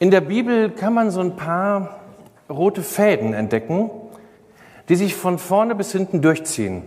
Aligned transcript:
In 0.00 0.10
der 0.10 0.20
Bibel 0.20 0.70
kann 0.70 0.92
man 0.92 1.10
so 1.10 1.20
ein 1.20 1.36
paar 1.36 2.00
rote 2.50 2.82
Fäden 2.82 3.32
entdecken, 3.32 3.90
die 4.88 4.96
sich 4.96 5.14
von 5.14 5.38
vorne 5.38 5.74
bis 5.74 5.92
hinten 5.92 6.20
durchziehen. 6.20 6.82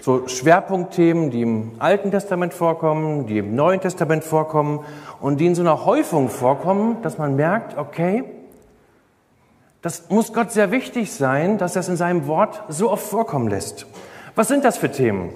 So 0.00 0.26
Schwerpunktthemen, 0.26 1.30
die 1.30 1.42
im 1.42 1.72
Alten 1.78 2.10
Testament 2.10 2.52
vorkommen, 2.52 3.26
die 3.26 3.38
im 3.38 3.54
Neuen 3.54 3.80
Testament 3.80 4.24
vorkommen 4.24 4.80
und 5.20 5.38
die 5.38 5.46
in 5.46 5.54
so 5.54 5.62
einer 5.62 5.84
Häufung 5.84 6.28
vorkommen, 6.28 7.00
dass 7.02 7.18
man 7.18 7.36
merkt, 7.36 7.78
okay, 7.78 8.24
das 9.80 10.10
muss 10.10 10.32
Gott 10.32 10.50
sehr 10.50 10.72
wichtig 10.72 11.12
sein, 11.12 11.56
dass 11.56 11.76
er 11.76 11.80
es 11.80 11.88
in 11.88 11.96
seinem 11.96 12.26
Wort 12.26 12.64
so 12.68 12.90
oft 12.90 13.06
vorkommen 13.06 13.48
lässt. 13.48 13.86
Was 14.34 14.48
sind 14.48 14.64
das 14.64 14.76
für 14.76 14.90
Themen? 14.90 15.30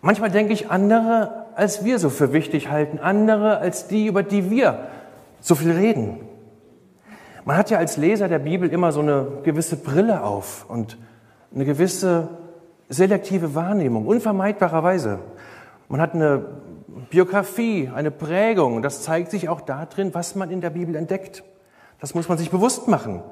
Manchmal 0.00 0.30
denke 0.30 0.54
ich, 0.54 0.70
andere 0.70 1.42
als 1.54 1.84
wir 1.84 1.98
so 1.98 2.08
für 2.08 2.32
wichtig 2.32 2.70
halten, 2.70 2.98
andere 2.98 3.58
als 3.58 3.88
die, 3.88 4.06
über 4.06 4.22
die 4.22 4.50
wir 4.50 4.88
so 5.42 5.54
viel 5.54 5.72
reden. 5.72 6.20
Man 7.44 7.56
hat 7.56 7.70
ja 7.70 7.78
als 7.78 7.96
Leser 7.96 8.28
der 8.28 8.38
Bibel 8.38 8.68
immer 8.70 8.92
so 8.92 9.00
eine 9.00 9.26
gewisse 9.42 9.76
Brille 9.76 10.22
auf 10.22 10.64
und 10.70 10.96
eine 11.54 11.64
gewisse 11.64 12.28
selektive 12.88 13.54
Wahrnehmung, 13.54 14.06
unvermeidbarerweise. 14.06 15.18
Man 15.88 16.00
hat 16.00 16.14
eine 16.14 16.44
Biografie, 17.10 17.90
eine 17.92 18.10
Prägung 18.10 18.76
und 18.76 18.82
das 18.82 19.02
zeigt 19.02 19.30
sich 19.30 19.48
auch 19.48 19.60
darin, 19.60 20.14
was 20.14 20.36
man 20.36 20.50
in 20.50 20.60
der 20.60 20.70
Bibel 20.70 20.94
entdeckt. 20.94 21.42
Das 22.00 22.14
muss 22.14 22.28
man 22.28 22.38
sich 22.38 22.50
bewusst 22.50 22.86
machen. 22.86 23.22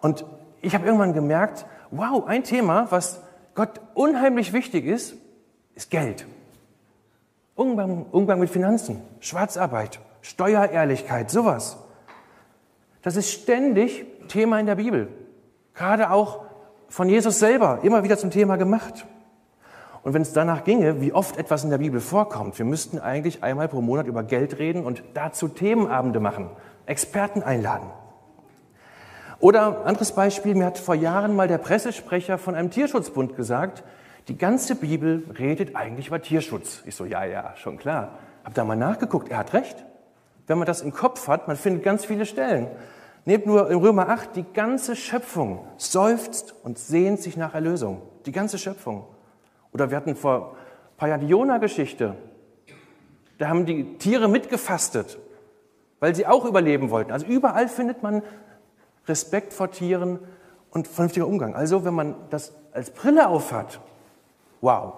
Und 0.00 0.24
ich 0.62 0.74
habe 0.74 0.86
irgendwann 0.86 1.12
gemerkt, 1.12 1.66
wow, 1.90 2.24
ein 2.26 2.44
Thema, 2.44 2.86
was 2.90 3.20
Gott 3.54 3.80
unheimlich 3.94 4.52
wichtig 4.52 4.86
ist, 4.86 5.16
ist 5.74 5.90
Geld. 5.90 6.26
Umgang, 7.56 8.06
Umgang 8.12 8.38
mit 8.38 8.50
Finanzen, 8.50 9.02
Schwarzarbeit, 9.18 10.00
Steuerehrlichkeit, 10.22 11.30
sowas. 11.30 11.78
Das 13.02 13.16
ist 13.16 13.30
ständig 13.30 14.04
Thema 14.28 14.60
in 14.60 14.66
der 14.66 14.76
Bibel. 14.76 15.08
Gerade 15.74 16.10
auch 16.10 16.44
von 16.88 17.08
Jesus 17.08 17.38
selber 17.38 17.80
immer 17.82 18.02
wieder 18.02 18.18
zum 18.18 18.30
Thema 18.30 18.56
gemacht. 18.56 19.06
Und 20.02 20.14
wenn 20.14 20.22
es 20.22 20.32
danach 20.32 20.64
ginge, 20.64 21.00
wie 21.00 21.12
oft 21.12 21.36
etwas 21.36 21.64
in 21.64 21.70
der 21.70 21.78
Bibel 21.78 22.00
vorkommt, 22.00 22.58
wir 22.58 22.64
müssten 22.64 22.98
eigentlich 22.98 23.42
einmal 23.42 23.68
pro 23.68 23.80
Monat 23.80 24.06
über 24.06 24.22
Geld 24.22 24.58
reden 24.58 24.84
und 24.84 25.02
dazu 25.14 25.48
Themenabende 25.48 26.20
machen, 26.20 26.50
Experten 26.86 27.42
einladen. 27.42 27.90
Oder 29.40 29.86
anderes 29.86 30.12
Beispiel, 30.12 30.54
mir 30.54 30.66
hat 30.66 30.78
vor 30.78 30.94
Jahren 30.94 31.34
mal 31.34 31.48
der 31.48 31.58
Pressesprecher 31.58 32.38
von 32.38 32.54
einem 32.54 32.70
Tierschutzbund 32.70 33.36
gesagt, 33.36 33.82
die 34.28 34.36
ganze 34.36 34.74
Bibel 34.74 35.24
redet 35.38 35.76
eigentlich 35.76 36.08
über 36.08 36.20
Tierschutz. 36.20 36.82
Ich 36.84 36.94
so, 36.94 37.04
ja, 37.04 37.24
ja, 37.24 37.54
schon 37.56 37.78
klar. 37.78 38.18
Hab 38.44 38.54
da 38.54 38.64
mal 38.64 38.76
nachgeguckt, 38.76 39.30
er 39.30 39.38
hat 39.38 39.54
recht. 39.54 39.76
Wenn 40.50 40.58
man 40.58 40.66
das 40.66 40.80
im 40.80 40.92
Kopf 40.92 41.28
hat, 41.28 41.46
man 41.46 41.56
findet 41.56 41.84
ganz 41.84 42.04
viele 42.04 42.26
Stellen. 42.26 42.66
Nehmt 43.24 43.46
nur 43.46 43.70
in 43.70 43.78
Römer 43.78 44.08
8, 44.08 44.34
die 44.34 44.42
ganze 44.42 44.96
Schöpfung 44.96 45.64
seufzt 45.76 46.56
und 46.64 46.76
sehnt 46.76 47.20
sich 47.20 47.36
nach 47.36 47.54
Erlösung. 47.54 48.02
Die 48.26 48.32
ganze 48.32 48.58
Schöpfung. 48.58 49.04
Oder 49.72 49.90
wir 49.90 49.96
hatten 49.96 50.16
vor 50.16 50.56
ein 50.56 50.96
paar 50.96 51.08
Jahren 51.08 51.20
die 51.20 51.28
Jona-Geschichte. 51.28 52.16
Da 53.38 53.48
haben 53.48 53.64
die 53.64 53.96
Tiere 53.98 54.26
mitgefastet, 54.26 55.20
weil 56.00 56.16
sie 56.16 56.26
auch 56.26 56.44
überleben 56.44 56.90
wollten. 56.90 57.12
Also 57.12 57.26
überall 57.26 57.68
findet 57.68 58.02
man 58.02 58.20
Respekt 59.06 59.52
vor 59.52 59.70
Tieren 59.70 60.18
und 60.72 60.88
vernünftiger 60.88 61.28
Umgang. 61.28 61.54
Also 61.54 61.84
wenn 61.84 61.94
man 61.94 62.16
das 62.30 62.54
als 62.72 62.90
Brille 62.90 63.28
aufhat, 63.28 63.78
wow. 64.60 64.94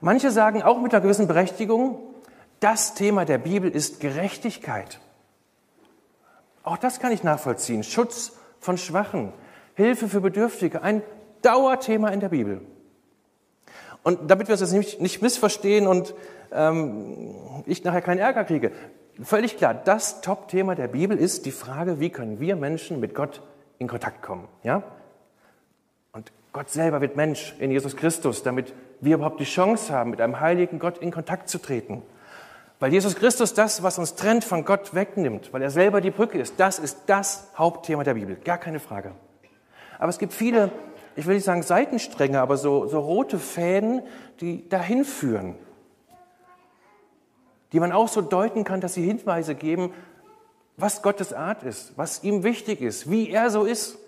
Manche 0.00 0.32
sagen 0.32 0.64
auch 0.64 0.80
mit 0.80 0.92
einer 0.92 1.00
gewissen 1.00 1.28
Berechtigung, 1.28 2.07
das 2.60 2.94
Thema 2.94 3.24
der 3.24 3.38
Bibel 3.38 3.70
ist 3.70 4.00
Gerechtigkeit. 4.00 5.00
Auch 6.62 6.78
das 6.78 7.00
kann 7.00 7.12
ich 7.12 7.22
nachvollziehen. 7.22 7.82
Schutz 7.82 8.32
von 8.60 8.78
Schwachen, 8.78 9.32
Hilfe 9.74 10.08
für 10.08 10.20
Bedürftige, 10.20 10.82
ein 10.82 11.02
Dauerthema 11.42 12.08
in 12.08 12.20
der 12.20 12.30
Bibel. 12.30 12.60
Und 14.02 14.30
damit 14.30 14.48
wir 14.48 14.54
es 14.54 14.60
jetzt 14.60 14.72
nicht, 14.72 15.00
nicht 15.00 15.22
missverstehen 15.22 15.86
und 15.86 16.14
ähm, 16.52 17.34
ich 17.66 17.84
nachher 17.84 18.02
keinen 18.02 18.18
Ärger 18.18 18.44
kriege, 18.44 18.72
völlig 19.22 19.56
klar, 19.56 19.74
das 19.74 20.20
Top-Thema 20.20 20.74
der 20.74 20.88
Bibel 20.88 21.16
ist 21.16 21.46
die 21.46 21.50
Frage, 21.52 22.00
wie 22.00 22.10
können 22.10 22.40
wir 22.40 22.56
Menschen 22.56 23.00
mit 23.00 23.14
Gott 23.14 23.42
in 23.78 23.88
Kontakt 23.88 24.22
kommen. 24.22 24.48
Ja? 24.62 24.82
Und 26.12 26.32
Gott 26.52 26.70
selber 26.70 27.00
wird 27.00 27.16
Mensch 27.16 27.54
in 27.58 27.70
Jesus 27.70 27.96
Christus, 27.96 28.42
damit 28.42 28.72
wir 29.00 29.16
überhaupt 29.16 29.40
die 29.40 29.44
Chance 29.44 29.92
haben, 29.92 30.10
mit 30.10 30.20
einem 30.20 30.40
heiligen 30.40 30.78
Gott 30.78 30.98
in 30.98 31.10
Kontakt 31.10 31.48
zu 31.48 31.58
treten. 31.58 32.02
Weil 32.80 32.92
Jesus 32.92 33.16
Christus 33.16 33.54
das, 33.54 33.82
was 33.82 33.98
uns 33.98 34.14
trennt 34.14 34.44
von 34.44 34.64
Gott, 34.64 34.94
wegnimmt, 34.94 35.52
weil 35.52 35.62
er 35.62 35.70
selber 35.70 36.00
die 36.00 36.12
Brücke 36.12 36.38
ist. 36.38 36.54
Das 36.58 36.78
ist 36.78 36.98
das 37.06 37.48
Hauptthema 37.56 38.04
der 38.04 38.14
Bibel, 38.14 38.36
gar 38.36 38.58
keine 38.58 38.78
Frage. 38.78 39.12
Aber 39.98 40.10
es 40.10 40.18
gibt 40.18 40.32
viele, 40.32 40.70
ich 41.16 41.26
will 41.26 41.34
nicht 41.34 41.44
sagen 41.44 41.62
Seitenstränge, 41.62 42.40
aber 42.40 42.56
so, 42.56 42.86
so 42.86 43.00
rote 43.00 43.40
Fäden, 43.40 44.02
die 44.40 44.68
dahin 44.68 45.04
führen. 45.04 45.56
Die 47.72 47.80
man 47.80 47.90
auch 47.90 48.08
so 48.08 48.22
deuten 48.22 48.62
kann, 48.62 48.80
dass 48.80 48.94
sie 48.94 49.04
Hinweise 49.04 49.56
geben, 49.56 49.92
was 50.76 51.02
Gottes 51.02 51.32
Art 51.32 51.64
ist, 51.64 51.94
was 51.96 52.22
ihm 52.22 52.44
wichtig 52.44 52.80
ist, 52.80 53.10
wie 53.10 53.30
er 53.30 53.50
so 53.50 53.64
ist. 53.64 53.98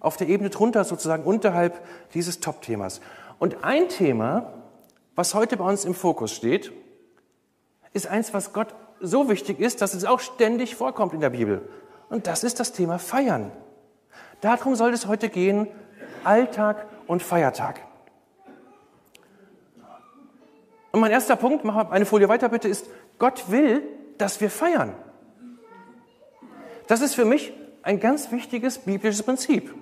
Auf 0.00 0.16
der 0.16 0.28
Ebene 0.28 0.50
drunter, 0.50 0.82
sozusagen 0.82 1.22
unterhalb 1.22 1.80
dieses 2.12 2.40
Top-Themas. 2.40 3.00
Und 3.38 3.62
ein 3.62 3.88
Thema, 3.88 4.52
was 5.14 5.34
heute 5.34 5.56
bei 5.56 5.64
uns 5.64 5.84
im 5.84 5.94
Fokus 5.94 6.32
steht, 6.32 6.72
ist 7.94 8.06
eins, 8.06 8.34
was 8.34 8.52
Gott 8.52 8.74
so 9.00 9.30
wichtig 9.30 9.60
ist, 9.60 9.80
dass 9.80 9.94
es 9.94 10.04
auch 10.04 10.20
ständig 10.20 10.76
vorkommt 10.76 11.14
in 11.14 11.20
der 11.20 11.30
Bibel. 11.30 11.66
Und 12.10 12.26
das 12.26 12.44
ist 12.44 12.60
das 12.60 12.72
Thema 12.72 12.98
Feiern. 12.98 13.50
Darum 14.42 14.74
soll 14.74 14.92
es 14.92 15.06
heute 15.06 15.30
gehen, 15.30 15.68
Alltag 16.22 16.86
und 17.06 17.22
Feiertag. 17.22 17.80
Und 20.92 21.00
mein 21.00 21.10
erster 21.10 21.36
Punkt, 21.36 21.64
mach 21.64 21.90
eine 21.90 22.06
Folie 22.06 22.28
weiter 22.28 22.48
bitte, 22.48 22.68
ist, 22.68 22.86
Gott 23.18 23.50
will, 23.50 23.82
dass 24.18 24.40
wir 24.40 24.50
feiern. 24.50 24.92
Das 26.86 27.00
ist 27.00 27.14
für 27.14 27.24
mich 27.24 27.52
ein 27.82 28.00
ganz 28.00 28.30
wichtiges 28.30 28.78
biblisches 28.78 29.22
Prinzip. 29.22 29.74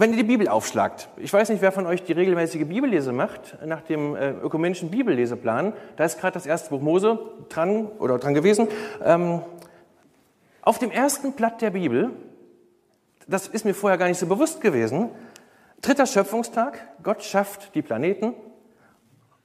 Wenn 0.00 0.12
ihr 0.12 0.16
die 0.16 0.22
Bibel 0.22 0.48
aufschlagt, 0.48 1.10
ich 1.18 1.30
weiß 1.30 1.50
nicht, 1.50 1.60
wer 1.60 1.72
von 1.72 1.84
euch 1.84 2.02
die 2.02 2.14
regelmäßige 2.14 2.64
Bibellese 2.64 3.12
macht, 3.12 3.58
nach 3.66 3.82
dem 3.82 4.16
äh, 4.16 4.30
ökumenischen 4.30 4.90
Bibelleseplan, 4.90 5.74
da 5.96 6.04
ist 6.04 6.18
gerade 6.18 6.32
das 6.32 6.46
erste 6.46 6.70
Buch 6.70 6.80
Mose 6.80 7.18
dran 7.50 7.84
oder 7.98 8.16
dran 8.16 8.32
gewesen. 8.32 8.68
Ähm, 9.04 9.42
auf 10.62 10.78
dem 10.78 10.90
ersten 10.90 11.32
Blatt 11.32 11.60
der 11.60 11.72
Bibel, 11.72 12.12
das 13.28 13.46
ist 13.46 13.66
mir 13.66 13.74
vorher 13.74 13.98
gar 13.98 14.08
nicht 14.08 14.16
so 14.16 14.26
bewusst 14.26 14.62
gewesen, 14.62 15.10
dritter 15.82 16.06
Schöpfungstag, 16.06 16.78
Gott 17.02 17.22
schafft 17.22 17.74
die 17.74 17.82
Planeten. 17.82 18.32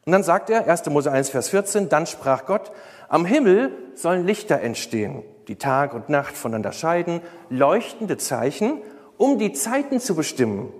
Und 0.05 0.11
dann 0.13 0.23
sagt 0.23 0.49
er, 0.49 0.69
1. 0.69 0.85
Mose 0.85 1.11
1, 1.11 1.31
Vers 1.31 1.49
14, 1.49 1.89
dann 1.89 2.05
sprach 2.05 2.45
Gott, 2.45 2.71
am 3.09 3.25
Himmel 3.25 3.73
sollen 3.93 4.25
Lichter 4.25 4.61
entstehen, 4.61 5.21
die 5.49 5.57
Tag 5.57 5.93
und 5.93 6.07
Nacht 6.07 6.37
voneinander 6.37 6.71
scheiden, 6.71 7.19
leuchtende 7.49 8.15
Zeichen 8.15 8.79
um 9.17 9.37
die 9.37 9.53
Zeiten 9.53 9.99
zu 9.99 10.15
bestimmen, 10.15 10.71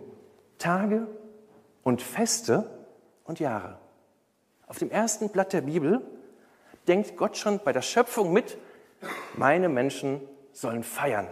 Tage 0.58 1.08
und 1.84 2.02
Feste 2.02 2.70
und 3.24 3.40
Jahre. 3.40 3.78
Auf 4.68 4.80
dem 4.80 4.92
ersten 4.92 5.30
Blatt 5.30 5.54
der 5.54 5.62
Bibel 5.62 6.02
denkt 6.88 7.18
Gott 7.18 7.38
schon 7.38 7.60
bei 7.64 7.74
der 7.74 7.82
Schöpfung 7.82 8.34
mit, 8.34 8.58
meine 9.36 9.70
Menschen 9.70 10.22
sollen 10.52 10.84
feiern. 10.84 11.28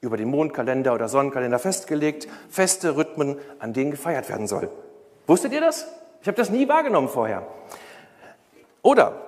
Über 0.00 0.16
den 0.16 0.28
Mondkalender 0.28 0.94
oder 0.94 1.08
Sonnenkalender 1.08 1.58
festgelegt, 1.58 2.28
feste 2.48 2.96
Rhythmen, 2.96 3.38
an 3.58 3.72
denen 3.72 3.90
gefeiert 3.90 4.28
werden 4.28 4.46
soll. 4.46 4.70
Wusstet 5.26 5.52
ihr 5.52 5.60
das? 5.60 5.86
Ich 6.20 6.28
habe 6.28 6.36
das 6.36 6.50
nie 6.50 6.68
wahrgenommen 6.68 7.08
vorher. 7.08 7.46
Oder 8.82 9.20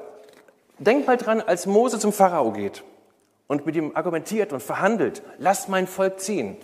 denkt 0.78 1.06
mal 1.06 1.16
dran, 1.16 1.40
als 1.40 1.66
Mose 1.66 1.98
zum 1.98 2.12
Pharao 2.12 2.52
geht 2.52 2.84
und 3.48 3.66
mit 3.66 3.74
ihm 3.74 3.96
argumentiert 3.96 4.52
und 4.52 4.62
verhandelt, 4.62 5.22
lass 5.38 5.66
mein 5.66 5.88
Volk 5.88 6.20
ziehen. 6.20 6.56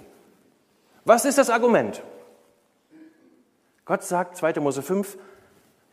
Was 1.04 1.24
ist 1.24 1.38
das 1.38 1.50
Argument? 1.50 2.02
Gott 3.84 4.04
sagt, 4.04 4.36
2. 4.36 4.60
Mose 4.60 4.82
5, 4.82 5.18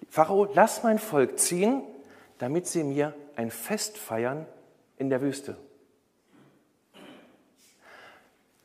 Pharao, 0.09 0.47
lass 0.53 0.83
mein 0.83 0.99
Volk 0.99 1.39
ziehen, 1.39 1.81
damit 2.38 2.67
sie 2.67 2.83
mir 2.83 3.13
ein 3.35 3.49
Fest 3.51 3.97
feiern 3.97 4.45
in 4.97 5.09
der 5.09 5.21
Wüste. 5.21 5.57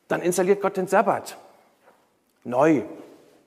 Dann 0.08 0.22
installiert 0.22 0.60
Gott 0.60 0.76
den 0.76 0.86
Sabbat. 0.86 1.36
Neu. 2.44 2.82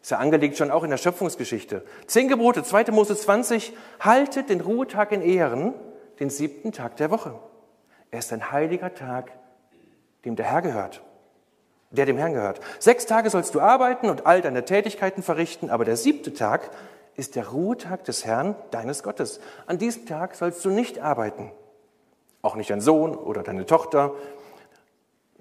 Ist 0.01 0.11
ja 0.11 0.17
angelegt 0.17 0.57
schon 0.57 0.71
auch 0.71 0.83
in 0.83 0.89
der 0.89 0.97
Schöpfungsgeschichte. 0.97 1.85
Zehn 2.07 2.27
Gebote, 2.27 2.63
2. 2.63 2.85
Mose 2.91 3.15
20, 3.15 3.73
haltet 3.99 4.49
den 4.49 4.61
Ruhetag 4.61 5.11
in 5.11 5.21
Ehren, 5.21 5.73
den 6.19 6.29
siebten 6.29 6.71
Tag 6.71 6.97
der 6.97 7.11
Woche. 7.11 7.37
Er 8.11 8.19
ist 8.19 8.33
ein 8.33 8.51
heiliger 8.51 8.93
Tag, 8.93 9.31
dem 10.25 10.35
der 10.35 10.45
Herr 10.45 10.61
gehört, 10.61 11.01
der 11.91 12.05
dem 12.05 12.17
Herrn 12.17 12.33
gehört. 12.33 12.59
Sechs 12.79 13.05
Tage 13.05 13.29
sollst 13.29 13.55
du 13.55 13.61
arbeiten 13.61 14.09
und 14.09 14.25
all 14.25 14.41
deine 14.41 14.65
Tätigkeiten 14.65 15.23
verrichten, 15.23 15.69
aber 15.69 15.85
der 15.85 15.97
siebte 15.97 16.33
Tag 16.33 16.69
ist 17.15 17.35
der 17.35 17.49
Ruhetag 17.49 18.03
des 18.05 18.25
Herrn, 18.25 18.55
deines 18.71 19.03
Gottes. 19.03 19.39
An 19.67 19.77
diesem 19.77 20.05
Tag 20.05 20.35
sollst 20.35 20.63
du 20.63 20.69
nicht 20.69 20.99
arbeiten, 20.99 21.51
Auch 22.41 22.55
nicht 22.55 22.69
dein 22.69 22.79
Sohn 22.79 23.15
oder 23.15 23.43
deine 23.43 23.65
Tochter. 23.65 24.13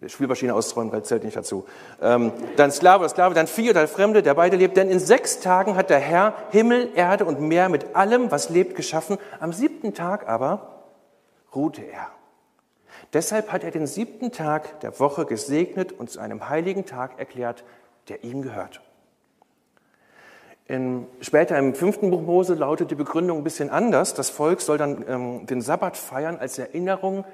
Spielmaschine 0.07 0.55
ausräumen, 0.55 1.05
zählt 1.05 1.25
nicht 1.25 1.37
dazu. 1.37 1.65
Ähm, 2.01 2.33
dein 2.57 2.71
Sklave 2.71 3.01
oder 3.01 3.09
Sklave, 3.09 3.35
dein 3.35 3.47
Vieh 3.47 3.71
oder 3.71 3.81
dein 3.81 3.89
Fremde, 3.89 4.23
der 4.23 4.35
beide 4.35 4.57
lebt. 4.57 4.77
Denn 4.77 4.91
in 4.91 5.01
sechs 5.01 5.41
Tagen 5.41 5.77
hat 5.77 5.91
der 5.91 5.99
Herr 5.99 6.35
Himmel, 6.51 6.91
Erde 6.95 7.25
und 7.25 7.41
Meer 7.41 7.69
mit 7.69 7.97
allem, 7.97 8.31
was 8.31 8.49
lebt, 8.49 8.75
geschaffen. 8.75 9.19
Am 9.41 9.53
siebten 9.53 9.95
Tag 9.95 10.29
aber 10.29 10.85
ruhte 11.55 11.83
er. 11.83 12.09
Deshalb 13.13 13.53
hat 13.53 13.65
er 13.65 13.71
den 13.71 13.87
siebten 13.87 14.33
Tag 14.33 14.81
der 14.81 14.99
Woche 15.01 15.25
gesegnet 15.25 15.93
und 15.93 16.11
zu 16.11 16.21
einem 16.21 16.49
heiligen 16.49 16.85
Tag 16.85 17.19
erklärt, 17.19 17.65
der 18.09 18.25
ihm 18.25 18.43
gehört. 18.43 18.81
In, 20.67 21.07
später 21.23 21.57
im 21.57 21.75
fünften 21.75 22.11
Buch 22.11 22.21
Mose 22.21 22.55
lautet 22.55 22.91
die 22.91 22.95
Begründung 22.95 23.39
ein 23.39 23.45
bisschen 23.45 23.71
anders. 23.71 24.13
Das 24.13 24.29
Volk 24.29 24.61
soll 24.61 24.77
dann 24.77 25.03
ähm, 25.09 25.47
den 25.47 25.63
Sabbat 25.63 25.97
feiern 25.97 26.37
als 26.37 26.59
Erinnerung 26.59 27.25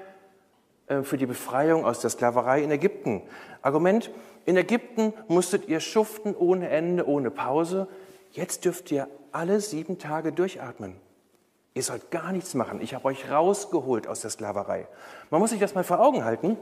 äh, 0.87 1.03
für 1.03 1.17
die 1.17 1.25
Befreiung 1.25 1.83
aus 1.83 1.99
der 1.99 2.09
Sklaverei 2.09 2.61
in 2.61 2.71
Ägypten. 2.71 3.23
Argument, 3.61 4.09
in 4.45 4.55
Ägypten 4.55 5.13
musstet 5.27 5.67
ihr 5.67 5.81
schuften 5.81 6.33
ohne 6.33 6.69
Ende, 6.69 7.07
ohne 7.07 7.29
Pause. 7.29 7.89
Jetzt 8.31 8.63
dürft 8.63 8.89
ihr 8.91 9.09
alle 9.33 9.59
sieben 9.59 9.97
Tage 9.97 10.31
durchatmen. 10.31 10.95
Ihr 11.75 11.83
sollt 11.83 12.09
gar 12.09 12.31
nichts 12.31 12.53
machen. 12.53 12.79
Ich 12.81 12.95
habe 12.95 13.05
euch 13.05 13.29
rausgeholt 13.29 14.07
aus 14.07 14.21
der 14.21 14.29
Sklaverei. 14.31 14.87
Man 15.29 15.41
muss 15.41 15.49
sich 15.49 15.59
das 15.59 15.75
mal 15.75 15.83
vor 15.83 15.99
Augen 15.99 16.23
halten. 16.23 16.57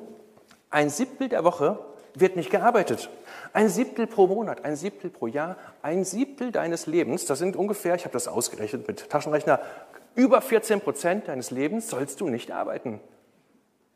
Ein 0.72 0.90
Siebtel 0.90 1.30
der 1.30 1.44
Woche 1.44 1.78
wird 2.16 2.36
nicht 2.36 2.50
gearbeitet. 2.50 3.12
Ein 3.54 3.70
Siebtel 3.70 4.08
pro 4.08 4.26
Monat, 4.26 4.66
ein 4.66 4.76
Siebtel 4.76 5.12
pro 5.12 5.28
Jahr, 5.28 5.56
ein 5.84 6.04
Siebtel 6.04 6.52
deines 6.52 6.88
Lebens, 6.88 7.26
das 7.26 7.38
sind 7.38 7.56
ungefähr, 7.56 7.94
ich 7.94 8.06
habe 8.06 8.14
das 8.14 8.28
ausgerechnet 8.28 8.88
mit 8.88 9.08
Taschenrechner, 9.10 9.60
über 10.16 10.42
14 10.42 10.82
Prozent 10.82 11.28
deines 11.28 11.52
Lebens 11.52 11.90
sollst 11.90 12.20
du 12.20 12.30
nicht 12.30 12.52
arbeiten. 12.52 13.00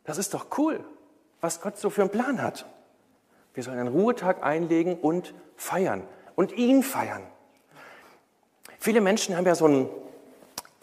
Das 0.03 0.19
ist 0.19 0.35
doch 0.35 0.47
cool, 0.59 0.83
was 1.41 1.61
Gott 1.61 1.77
so 1.77 1.89
für 1.89 2.01
einen 2.01 2.11
Plan 2.11 2.41
hat. 2.41 2.65
Wir 3.55 3.63
sollen 3.63 3.79
einen 3.79 3.89
Ruhetag 3.89 4.43
einlegen 4.43 4.95
und 4.99 5.33
feiern 5.55 6.03
und 6.35 6.51
ihn 6.53 6.83
feiern. 6.83 7.23
Viele 8.79 9.01
Menschen 9.01 9.35
haben 9.35 9.45
ja 9.45 9.55
so 9.55 9.67
ein 9.67 9.89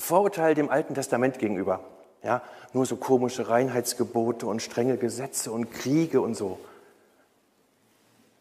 Vorurteil 0.04 0.54
dem 0.54 0.70
Alten 0.70 0.94
Testament 0.94 1.38
gegenüber. 1.38 1.80
Ja, 2.22 2.42
nur 2.72 2.86
so 2.86 2.96
komische 2.96 3.48
Reinheitsgebote 3.48 4.46
und 4.46 4.62
strenge 4.62 4.96
Gesetze 4.96 5.52
und 5.52 5.70
Kriege 5.70 6.20
und 6.20 6.34
so 6.34 6.58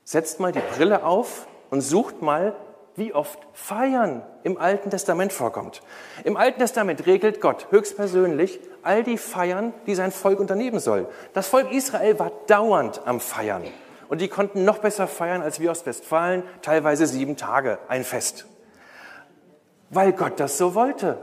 setzt 0.04 0.39
mal 0.39 0.51
die 0.51 0.62
Brille 0.75 1.04
auf 1.04 1.48
und 1.69 1.81
sucht 1.81 2.21
mal, 2.21 2.56
wie 2.95 3.13
oft 3.13 3.39
Feiern 3.54 4.21
im 4.44 4.60
Alten 4.60 4.92
Testament 4.92 5.33
vorkommt. 5.33 5.81
Im 6.24 6.38
Alten 6.38 6.60
Testament 6.60 7.07
regelt 7.07 7.42
Gott 7.42 7.68
höchstpersönlich 7.71 8.59
all 8.83 9.04
die 9.04 9.18
Feiern, 9.18 9.74
die 9.88 9.95
sein 9.95 10.12
Volk 10.12 10.39
unternehmen 10.39 10.80
soll. 10.80 11.07
Das 11.33 11.48
Volk 11.48 11.71
Israel 11.71 12.19
war 12.19 12.31
dauernd 12.45 13.01
am 13.06 13.19
Feiern. 13.19 13.63
Und 14.09 14.21
die 14.21 14.27
konnten 14.27 14.63
noch 14.63 14.77
besser 14.77 15.07
feiern 15.07 15.42
als 15.42 15.59
wir 15.59 15.71
aus 15.71 15.88
Westfalen, 15.88 16.44
teilweise 16.62 17.07
sieben 17.07 17.36
Tage, 17.36 17.80
ein 17.88 18.04
Fest. 18.04 18.45
Weil 19.89 20.12
Gott 20.12 20.39
das 20.39 20.59
so 20.59 20.75
wollte. 20.75 21.18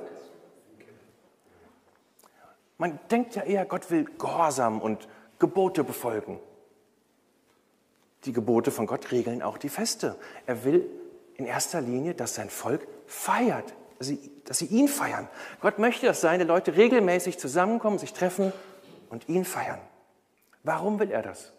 Man 2.81 2.99
denkt 3.11 3.35
ja 3.35 3.43
eher, 3.43 3.67
Gott 3.67 3.91
will 3.91 4.07
Gehorsam 4.19 4.81
und 4.81 5.07
Gebote 5.39 5.85
befolgen. 5.85 6.41
Die 8.25 8.33
Gebote 8.33 8.71
von 8.71 8.87
Gott 8.87 9.13
regeln 9.13 9.43
auch 9.43 9.59
die 9.59 9.69
Feste. 9.69 10.17
Er 10.47 10.65
will 10.65 10.89
in 11.35 11.45
erster 11.45 11.83
Linie, 11.83 12.15
dass 12.15 12.37
sein 12.37 12.49
Volk 12.49 12.89
feiert, 13.07 13.75
dass 13.99 14.07
sie, 14.07 14.33
dass 14.47 14.57
sie 14.57 14.65
ihn 14.65 14.89
feiern. 14.89 15.29
Gott 15.61 15.79
möchte, 15.79 16.07
dass 16.07 16.23
seine 16.23 16.45
Leute 16.45 16.75
regelmäßig 16.75 17.39
zusammenkommen, 17.39 17.99
sich 17.99 18.15
treffen 18.15 18.51
und 19.11 19.29
ihn 19.29 19.45
feiern. 19.45 19.81
Warum 20.63 20.99
will 20.99 21.11
er 21.11 21.21
das? 21.21 21.53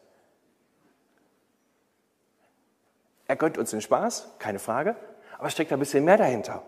Er 3.27 3.35
gönnt 3.35 3.59
uns 3.59 3.69
den 3.69 3.81
Spaß, 3.81 4.37
keine 4.39 4.57
Frage, 4.57 4.95
aber 5.37 5.49
es 5.49 5.53
steckt 5.53 5.71
ein 5.71 5.77
bisschen 5.77 6.03
mehr 6.03 6.17
dahinter. 6.17 6.63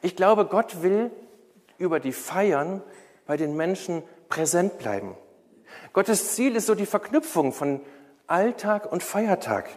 Ich 0.00 0.16
glaube, 0.16 0.46
Gott 0.46 0.82
will 0.82 1.12
über 1.78 2.00
die 2.00 2.12
Feiern 2.12 2.82
bei 3.32 3.38
den 3.38 3.56
Menschen 3.56 4.02
präsent 4.28 4.76
bleiben. 4.76 5.16
Gottes 5.94 6.34
Ziel 6.34 6.54
ist 6.54 6.66
so 6.66 6.74
die 6.74 6.84
Verknüpfung 6.84 7.54
von 7.54 7.80
Alltag 8.26 8.92
und 8.92 9.02
Feiertag. 9.02 9.70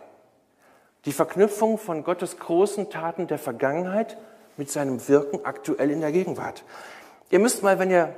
Die 1.06 1.14
Verknüpfung 1.14 1.78
von 1.78 2.04
Gottes 2.04 2.38
großen 2.38 2.90
Taten 2.90 3.28
der 3.28 3.40
Vergangenheit 3.40 4.18
mit 4.58 4.70
seinem 4.70 5.08
Wirken 5.08 5.46
aktuell 5.46 5.90
in 5.90 6.02
der 6.02 6.12
Gegenwart. 6.12 6.66
Ihr 7.30 7.40
müsst 7.40 7.64
mal, 7.64 7.80
wenn 7.80 7.90
ihr 7.90 8.14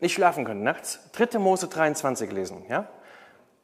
nicht 0.00 0.12
schlafen 0.12 0.44
könnt 0.44 0.62
nachts, 0.62 1.00
3. 1.12 1.38
Mose 1.38 1.68
23 1.68 2.30
lesen. 2.30 2.66
Ja? 2.68 2.86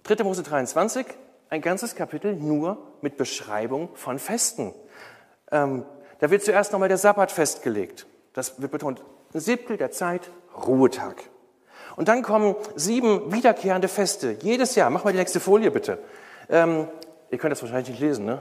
3. 0.05 0.25
Mose 0.25 0.43
23, 0.43 1.05
ein 1.50 1.61
ganzes 1.61 1.94
Kapitel 1.94 2.37
nur 2.37 2.79
mit 3.03 3.19
Beschreibung 3.19 3.91
von 3.97 4.19
Festen. 4.19 4.73
Ähm, 5.50 5.85
da 6.20 6.31
wird 6.31 6.43
zuerst 6.43 6.73
nochmal 6.73 6.88
der 6.88 6.97
Sabbat 6.97 7.31
festgelegt. 7.31 8.06
Das 8.32 8.62
wird 8.62 8.73
betont. 8.73 9.05
Ein 9.35 9.41
Siebtel 9.41 9.76
der 9.76 9.91
Zeit, 9.91 10.31
Ruhetag. 10.56 11.16
Und 11.96 12.08
dann 12.08 12.22
kommen 12.22 12.56
sieben 12.75 13.32
wiederkehrende 13.32 13.88
Feste. 13.88 14.37
Jedes 14.40 14.75
Jahr. 14.75 14.90
Mach 14.90 15.04
mal 15.04 15.12
die 15.12 15.19
nächste 15.19 15.40
Folie 15.40 15.70
bitte. 15.70 15.99
Ähm, 16.49 16.88
ihr 17.31 17.38
könnt 17.38 17.52
das 17.52 17.62
wahrscheinlich 17.62 17.90
nicht 17.90 18.00
lesen, 18.00 18.25
ne? 18.25 18.40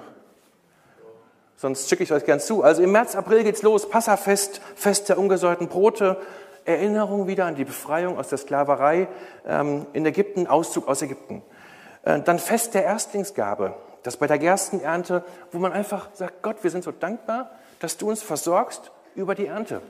Sonst 1.57 1.89
schicke 1.89 2.01
ich 2.01 2.11
euch 2.11 2.25
gern 2.25 2.39
zu. 2.39 2.63
Also 2.63 2.81
im 2.81 2.91
März, 2.91 3.15
April 3.15 3.43
geht's 3.43 3.61
los. 3.61 3.87
Passafest, 3.87 4.61
Fest 4.75 5.09
der 5.09 5.19
ungesäuerten 5.19 5.67
Brote. 5.67 6.17
Erinnerung 6.65 7.27
wieder 7.27 7.45
an 7.45 7.55
die 7.55 7.65
Befreiung 7.65 8.17
aus 8.17 8.29
der 8.29 8.37
Sklaverei 8.37 9.07
ähm, 9.45 9.85
in 9.93 10.05
Ägypten, 10.05 10.47
Auszug 10.47 10.87
aus 10.87 11.01
Ägypten. 11.01 11.43
Äh, 12.03 12.21
dann 12.21 12.39
Fest 12.39 12.73
der 12.73 12.83
Erstlingsgabe. 12.83 13.75
Das 14.03 14.17
bei 14.17 14.27
der 14.27 14.39
Gerstenernte, 14.39 15.23
wo 15.51 15.59
man 15.59 15.73
einfach 15.73 16.09
sagt, 16.13 16.41
Gott, 16.41 16.63
wir 16.63 16.71
sind 16.71 16.83
so 16.83 16.91
dankbar, 16.91 17.51
dass 17.79 17.97
du 17.97 18.09
uns 18.09 18.23
versorgst 18.23 18.91
über 19.13 19.35
die 19.35 19.45
Ernte. 19.45 19.81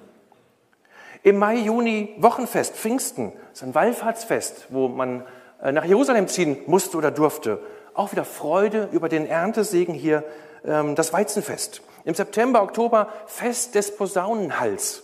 Im 1.24 1.38
Mai, 1.38 1.58
Juni 1.58 2.16
Wochenfest, 2.18 2.76
Pfingsten, 2.76 3.32
das 3.50 3.62
ist 3.62 3.64
ein 3.68 3.76
Wallfahrtsfest, 3.76 4.68
wo 4.70 4.88
man 4.88 5.24
äh, 5.62 5.72
nach 5.72 5.86
Jerusalem 5.86 6.28
ziehen 6.28 6.58
musste 6.66 6.98
oder 6.98 7.12
durfte. 7.12 7.60
Auch 7.94 8.12
wieder 8.12 8.26
Freude 8.26 8.90
über 8.92 9.08
den 9.08 9.28
Erntesegen 9.28 9.94
hier, 9.94 10.24
ähm, 10.66 10.96
das 10.96 11.14
Weizenfest. 11.14 11.84
Im 12.06 12.16
September, 12.16 12.64
Oktober 12.64 13.10
Fest 13.28 13.76
des 13.76 13.96
Posaunenhals. 13.96 15.04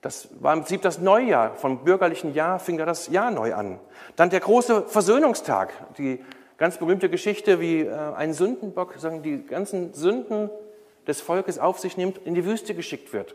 Das 0.00 0.28
war 0.40 0.54
im 0.54 0.60
Prinzip 0.60 0.80
das 0.80 0.98
Neujahr. 0.98 1.54
Vom 1.54 1.84
bürgerlichen 1.84 2.32
Jahr 2.32 2.58
fing 2.58 2.78
da 2.78 2.86
das 2.86 3.08
Jahr 3.08 3.30
neu 3.30 3.54
an. 3.54 3.80
Dann 4.16 4.30
der 4.30 4.40
große 4.40 4.86
Versöhnungstag. 4.86 5.74
Die 5.98 6.24
ganz 6.56 6.78
berühmte 6.78 7.10
Geschichte, 7.10 7.60
wie 7.60 7.80
äh, 7.80 7.92
ein 8.16 8.32
Sündenbock 8.32 8.94
sagen, 8.96 9.22
die 9.22 9.44
ganzen 9.44 9.92
Sünden 9.92 10.48
des 11.06 11.20
Volkes 11.20 11.58
auf 11.58 11.78
sich 11.78 11.98
nimmt, 11.98 12.16
in 12.24 12.34
die 12.34 12.46
Wüste 12.46 12.74
geschickt 12.74 13.12
wird. 13.12 13.34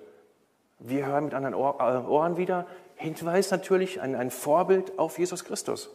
Wir 0.79 1.05
hören 1.05 1.25
mit 1.25 1.33
anderen 1.33 1.53
äh, 1.53 1.57
Ohren 1.57 2.37
wieder. 2.37 2.65
Hinweis 2.95 3.51
natürlich, 3.51 4.01
ein, 4.01 4.15
ein 4.15 4.31
Vorbild 4.31 4.97
auf 4.97 5.19
Jesus 5.19 5.43
Christus. 5.43 5.89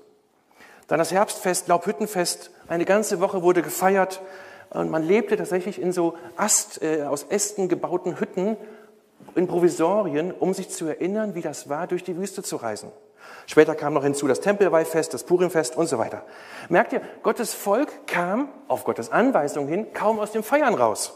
Dann 0.88 0.98
das 0.98 1.10
Herbstfest, 1.10 1.68
Laubhüttenfest. 1.68 2.50
Eine 2.68 2.84
ganze 2.84 3.20
Woche 3.20 3.42
wurde 3.42 3.62
gefeiert. 3.62 4.20
Und 4.70 4.90
man 4.90 5.02
lebte 5.02 5.36
tatsächlich 5.36 5.80
in 5.80 5.92
so 5.92 6.16
Ast, 6.36 6.82
äh, 6.82 7.02
aus 7.04 7.24
Ästen 7.24 7.68
gebauten 7.68 8.20
Hütten, 8.20 8.56
in 9.34 9.46
Provisorien, 9.46 10.32
um 10.32 10.52
sich 10.52 10.68
zu 10.68 10.86
erinnern, 10.86 11.34
wie 11.34 11.40
das 11.40 11.68
war, 11.70 11.86
durch 11.86 12.04
die 12.04 12.16
Wüste 12.16 12.42
zu 12.42 12.56
reisen. 12.56 12.92
Später 13.46 13.74
kam 13.74 13.94
noch 13.94 14.04
hinzu 14.04 14.28
das 14.28 14.40
Tempelweihfest, 14.40 15.14
das 15.14 15.24
Purimfest 15.24 15.76
und 15.76 15.86
so 15.86 15.98
weiter. 15.98 16.22
Merkt 16.68 16.92
ihr, 16.92 17.00
Gottes 17.22 17.54
Volk 17.54 18.06
kam 18.06 18.48
auf 18.68 18.84
Gottes 18.84 19.10
Anweisung 19.10 19.66
hin 19.66 19.94
kaum 19.94 20.20
aus 20.20 20.32
dem 20.32 20.42
Feiern 20.42 20.74
raus. 20.74 21.14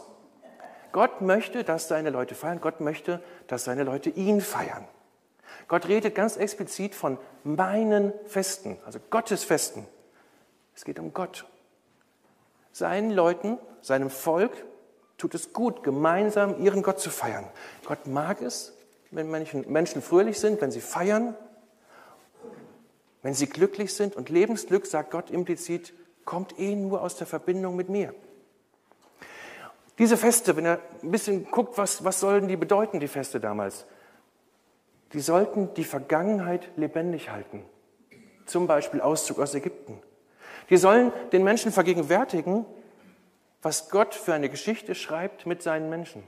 Gott 0.91 1.21
möchte, 1.21 1.63
dass 1.63 1.87
seine 1.87 2.09
Leute 2.09 2.35
feiern. 2.35 2.61
Gott 2.61 2.81
möchte, 2.81 3.21
dass 3.47 3.63
seine 3.63 3.83
Leute 3.83 4.09
ihn 4.09 4.41
feiern. 4.41 4.87
Gott 5.67 5.87
redet 5.87 6.15
ganz 6.15 6.37
explizit 6.37 6.95
von 6.95 7.17
meinen 7.43 8.13
Festen, 8.25 8.77
also 8.85 8.99
Gottes 9.09 9.43
Festen. 9.43 9.85
Es 10.75 10.85
geht 10.85 10.99
um 10.99 11.13
Gott. 11.13 11.45
Seinen 12.71 13.11
Leuten, 13.11 13.57
seinem 13.81 14.09
Volk 14.09 14.65
tut 15.17 15.35
es 15.35 15.53
gut, 15.53 15.83
gemeinsam 15.83 16.63
ihren 16.63 16.81
Gott 16.81 16.99
zu 16.99 17.09
feiern. 17.09 17.45
Gott 17.85 18.07
mag 18.07 18.41
es, 18.41 18.73
wenn 19.11 19.29
Menschen 19.29 20.01
fröhlich 20.01 20.39
sind, 20.39 20.61
wenn 20.61 20.71
sie 20.71 20.81
feiern, 20.81 21.35
wenn 23.21 23.33
sie 23.33 23.47
glücklich 23.47 23.93
sind. 23.93 24.15
Und 24.15 24.29
Lebensglück, 24.29 24.85
sagt 24.85 25.11
Gott 25.11 25.29
implizit, 25.29 25.93
kommt 26.25 26.57
eh 26.59 26.75
nur 26.75 27.01
aus 27.01 27.15
der 27.15 27.27
Verbindung 27.27 27.75
mit 27.75 27.89
mir. 27.89 28.13
Diese 29.99 30.15
Feste, 30.15 30.55
wenn 30.55 30.65
ihr 30.65 30.79
ein 31.03 31.11
bisschen 31.11 31.51
guckt, 31.51 31.77
was, 31.77 32.05
was 32.05 32.21
sollten 32.21 32.47
die 32.47 32.55
bedeuten, 32.55 33.01
die 33.01 33.09
Feste 33.09 33.41
damals? 33.41 33.85
Die 35.11 35.19
sollten 35.19 35.73
die 35.73 35.83
Vergangenheit 35.83 36.69
lebendig 36.77 37.29
halten. 37.29 37.65
Zum 38.45 38.65
Beispiel 38.65 39.01
Auszug 39.01 39.39
aus 39.39 39.53
Ägypten. 39.53 40.01
Die 40.69 40.77
sollen 40.77 41.11
den 41.33 41.43
Menschen 41.43 41.73
vergegenwärtigen, 41.73 42.65
was 43.61 43.89
Gott 43.89 44.15
für 44.15 44.33
eine 44.33 44.49
Geschichte 44.49 44.95
schreibt 44.95 45.45
mit 45.45 45.61
seinen 45.61 45.89
Menschen. 45.89 46.23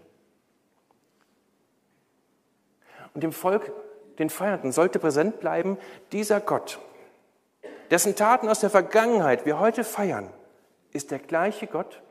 Und 3.14 3.24
dem 3.24 3.32
Volk 3.32 3.72
den 4.20 4.30
Feiernden 4.30 4.74
sollte 4.74 5.00
präsent 5.00 5.40
bleiben, 5.40 5.78
dieser 6.12 6.42
Gott, 6.42 6.80
dessen 7.90 8.16
Taten 8.16 8.50
aus 8.50 8.60
der 8.60 8.70
Vergangenheit 8.70 9.46
wir 9.46 9.60
heute 9.60 9.86
feiern, 9.86 10.30
ist 10.92 11.12
der 11.12 11.20
gleiche 11.20 11.68
Gott, 11.68 12.02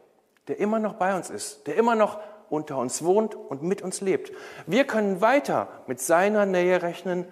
der 0.50 0.58
immer 0.58 0.80
noch 0.80 0.94
bei 0.94 1.14
uns 1.14 1.30
ist, 1.30 1.68
der 1.68 1.76
immer 1.76 1.94
noch 1.94 2.18
unter 2.48 2.76
uns 2.78 3.04
wohnt 3.04 3.36
und 3.36 3.62
mit 3.62 3.82
uns 3.82 4.00
lebt. 4.00 4.32
Wir 4.66 4.84
können 4.84 5.20
weiter 5.20 5.68
mit 5.86 6.00
seiner 6.00 6.44
Nähe 6.44 6.82
rechnen 6.82 7.24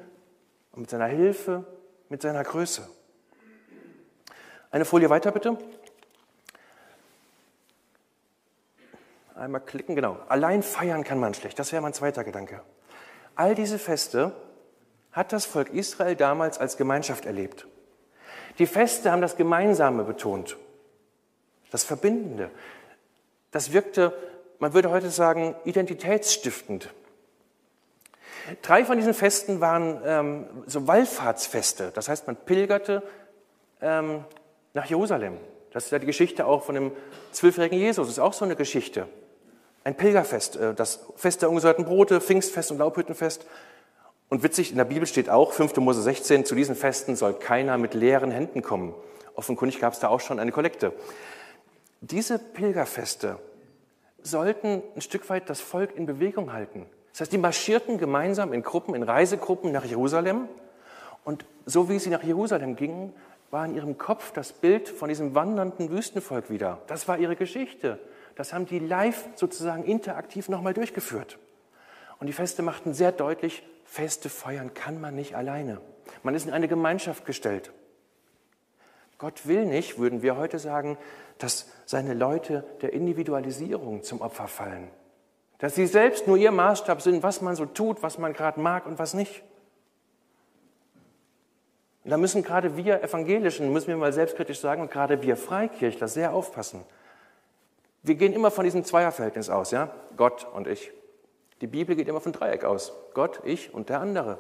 und 0.71 0.83
mit 0.83 0.91
seiner 0.91 1.07
Hilfe, 1.07 1.65
mit 2.09 2.23
seiner 2.23 2.45
Größe. 2.45 2.89
Eine 4.71 4.85
Folie 4.85 5.11
weiter 5.11 5.33
bitte. 5.33 5.59
Einmal 9.35 9.63
klicken, 9.63 9.97
genau. 9.97 10.19
Allein 10.29 10.63
feiern 10.63 11.03
kann 11.03 11.19
man 11.19 11.35
schlecht. 11.35 11.59
Das 11.59 11.73
wäre 11.73 11.83
mein 11.83 11.95
zweiter 11.95 12.23
Gedanke. 12.23 12.61
All 13.35 13.57
diese 13.57 13.81
Feste 13.81 14.33
hat 15.11 15.33
das 15.33 15.45
Volk 15.45 15.71
Israel 15.71 16.15
damals 16.15 16.59
als 16.59 16.77
Gemeinschaft 16.77 17.27
erlebt. 17.27 17.67
Die 18.61 18.67
Feste 18.67 19.11
haben 19.11 19.23
das 19.23 19.35
Gemeinsame 19.35 20.05
betont, 20.05 20.57
das 21.73 21.83
Verbindende. 21.83 22.53
Das 23.51 23.73
wirkte, 23.73 24.13
man 24.59 24.75
würde 24.75 24.91
heute 24.91 25.11
sagen, 25.11 25.55
identitätsstiftend. 25.65 26.91
Drei 28.63 28.85
von 28.85 28.97
diesen 28.97 29.15
Festen 29.15 29.61
waren 29.61 30.01
ähm, 30.05 30.47
so 30.67 30.87
Wallfahrtsfeste. 30.87 31.91
Das 31.95 32.09
heißt, 32.09 32.27
man 32.27 32.37
pilgerte 32.37 33.03
ähm, 33.81 34.25
nach 34.75 34.87
Jerusalem. 34.87 35.39
Das 35.73 35.87
ist 35.87 35.91
ja 35.91 35.99
die 35.99 36.07
Geschichte 36.07 36.47
auch 36.47 36.63
von 36.63 36.75
dem 36.75 36.93
zwölfjährigen 37.33 37.79
Jesus. 37.79 38.07
Das 38.07 38.17
ist 38.17 38.23
auch 38.23 38.33
so 38.33 38.45
eine 38.45 38.57
Geschichte. 38.57 39.07
Ein 39.85 39.97
Pilgerfest, 39.97 40.57
äh, 40.57 40.75
das 40.75 41.01
Fest 41.17 41.43
der 41.43 41.51
ungesäuerten 41.51 41.85
Brote, 41.85 42.21
Pfingstfest 42.21 42.71
und 42.71 42.79
Laubhüttenfest. 42.79 43.47
Und 44.31 44.43
witzig, 44.43 44.71
in 44.71 44.77
der 44.77 44.85
Bibel 44.85 45.07
steht 45.07 45.31
auch, 45.31 45.53
5. 45.53 45.77
Mose 45.77 46.03
16, 46.03 46.45
zu 46.45 46.55
diesen 46.55 46.75
Festen 46.75 47.17
soll 47.17 47.35
keiner 47.35 47.79
mit 47.79 47.95
leeren 47.95 48.31
Händen 48.31 48.63
kommen. 48.63 48.95
Offenkundig 49.35 49.81
gab 49.81 49.93
es 49.93 50.01
da 50.01 50.09
auch 50.09 50.21
schon 50.21 50.39
eine 50.39 50.53
Kollekte. 50.53 50.93
Diese 52.01 52.39
Pilgerfeste 52.39 53.39
sollten 54.23 54.83
ein 54.95 55.01
Stück 55.01 55.29
weit 55.31 55.51
das 55.51 55.61
Volk 55.61 55.97
in 55.97 56.07
Bewegung 56.07 56.53
halten. 56.53 56.87
Das 57.13 57.23
heißt, 57.23 57.33
die 57.33 57.39
marschierten 57.39 57.99
gemeinsam 57.99 58.53
in 58.53 58.63
Gruppen, 58.63 58.95
in 58.95 59.03
Reisegruppen 59.03 59.73
nach 59.73 59.85
Jerusalem. 59.85 60.49
Und 61.25 61.45
so 61.67 61.89
wie 61.89 61.99
sie 61.99 62.11
nach 62.11 62.23
Jerusalem 62.23 62.77
gingen, 62.77 63.13
war 63.51 63.65
in 63.65 63.75
ihrem 63.75 63.99
Kopf 63.99 64.33
das 64.33 64.53
Bild 64.53 64.89
von 64.89 65.09
diesem 65.09 65.35
wandernden 65.35 65.91
Wüstenvolk 65.91 66.51
wieder. 66.51 66.81
Das 66.87 67.09
war 67.09 67.19
ihre 67.19 67.35
Geschichte. 67.35 67.99
Das 68.37 68.53
haben 68.53 68.67
die 68.67 68.79
live 68.79 69.29
sozusagen 69.35 69.85
interaktiv 69.85 70.49
nochmal 70.49 70.75
durchgeführt. 70.75 71.39
Und 72.21 72.29
die 72.29 72.33
Feste 72.33 72.63
machten 72.63 72.95
sehr 72.95 73.11
deutlich, 73.11 73.65
Feste 73.85 74.29
feiern 74.29 74.75
kann 74.75 75.01
man 75.01 75.15
nicht 75.17 75.35
alleine. 75.35 75.81
Man 76.23 76.35
ist 76.35 76.47
in 76.47 76.53
eine 76.53 76.69
Gemeinschaft 76.69 77.25
gestellt. 77.25 77.73
Gott 79.19 79.47
will 79.49 79.67
nicht, 79.67 79.99
würden 79.99 80.23
wir 80.23 80.37
heute 80.37 80.61
sagen, 80.61 80.97
dass 81.39 81.67
seine 81.87 82.15
Leute 82.15 82.65
der 82.83 82.93
Individualisierung 82.93 84.03
zum 84.03 84.21
Opfer 84.21 84.49
fallen. 84.49 84.91
Dass 85.59 85.75
sie 85.75 85.87
selbst 85.87 86.27
nur 86.27 86.37
ihr 86.37 86.53
Maßstab 86.53 87.03
sind, 87.03 87.23
was 87.23 87.41
man 87.41 87.57
so 87.57 87.67
tut, 87.67 88.03
was 88.03 88.19
man 88.19 88.33
gerade 88.33 88.61
mag 88.61 88.87
und 88.87 88.99
was 88.99 89.15
nicht. 89.15 89.43
Und 92.05 92.11
da 92.11 92.17
müssen 92.17 92.43
gerade 92.43 92.77
wir 92.77 93.03
Evangelischen, 93.03 93.73
müssen 93.73 93.89
wir 93.89 93.97
mal 93.97 94.13
selbstkritisch 94.13 94.61
sagen, 94.61 94.83
und 94.83 94.91
gerade 94.91 95.23
wir 95.23 95.37
Freikirchler 95.37 96.09
sehr 96.09 96.33
aufpassen. 96.33 96.85
Wir 98.03 98.15
gehen 98.15 98.33
immer 98.33 98.51
von 98.51 98.65
diesem 98.65 98.85
Zweierverhältnis 98.85 99.51
aus, 99.51 99.73
ja? 99.73 99.93
Gott 100.17 100.47
und 100.55 100.67
ich. 100.67 100.93
Die 101.61 101.67
Bibel 101.67 101.97
geht 101.97 102.09
immer 102.09 102.21
von 102.21 102.33
Dreieck 102.33 102.65
aus. 102.65 102.93
Gott, 103.15 103.41
ich 103.45 103.75
und 103.75 103.89
der 103.89 104.01
andere. 104.01 104.39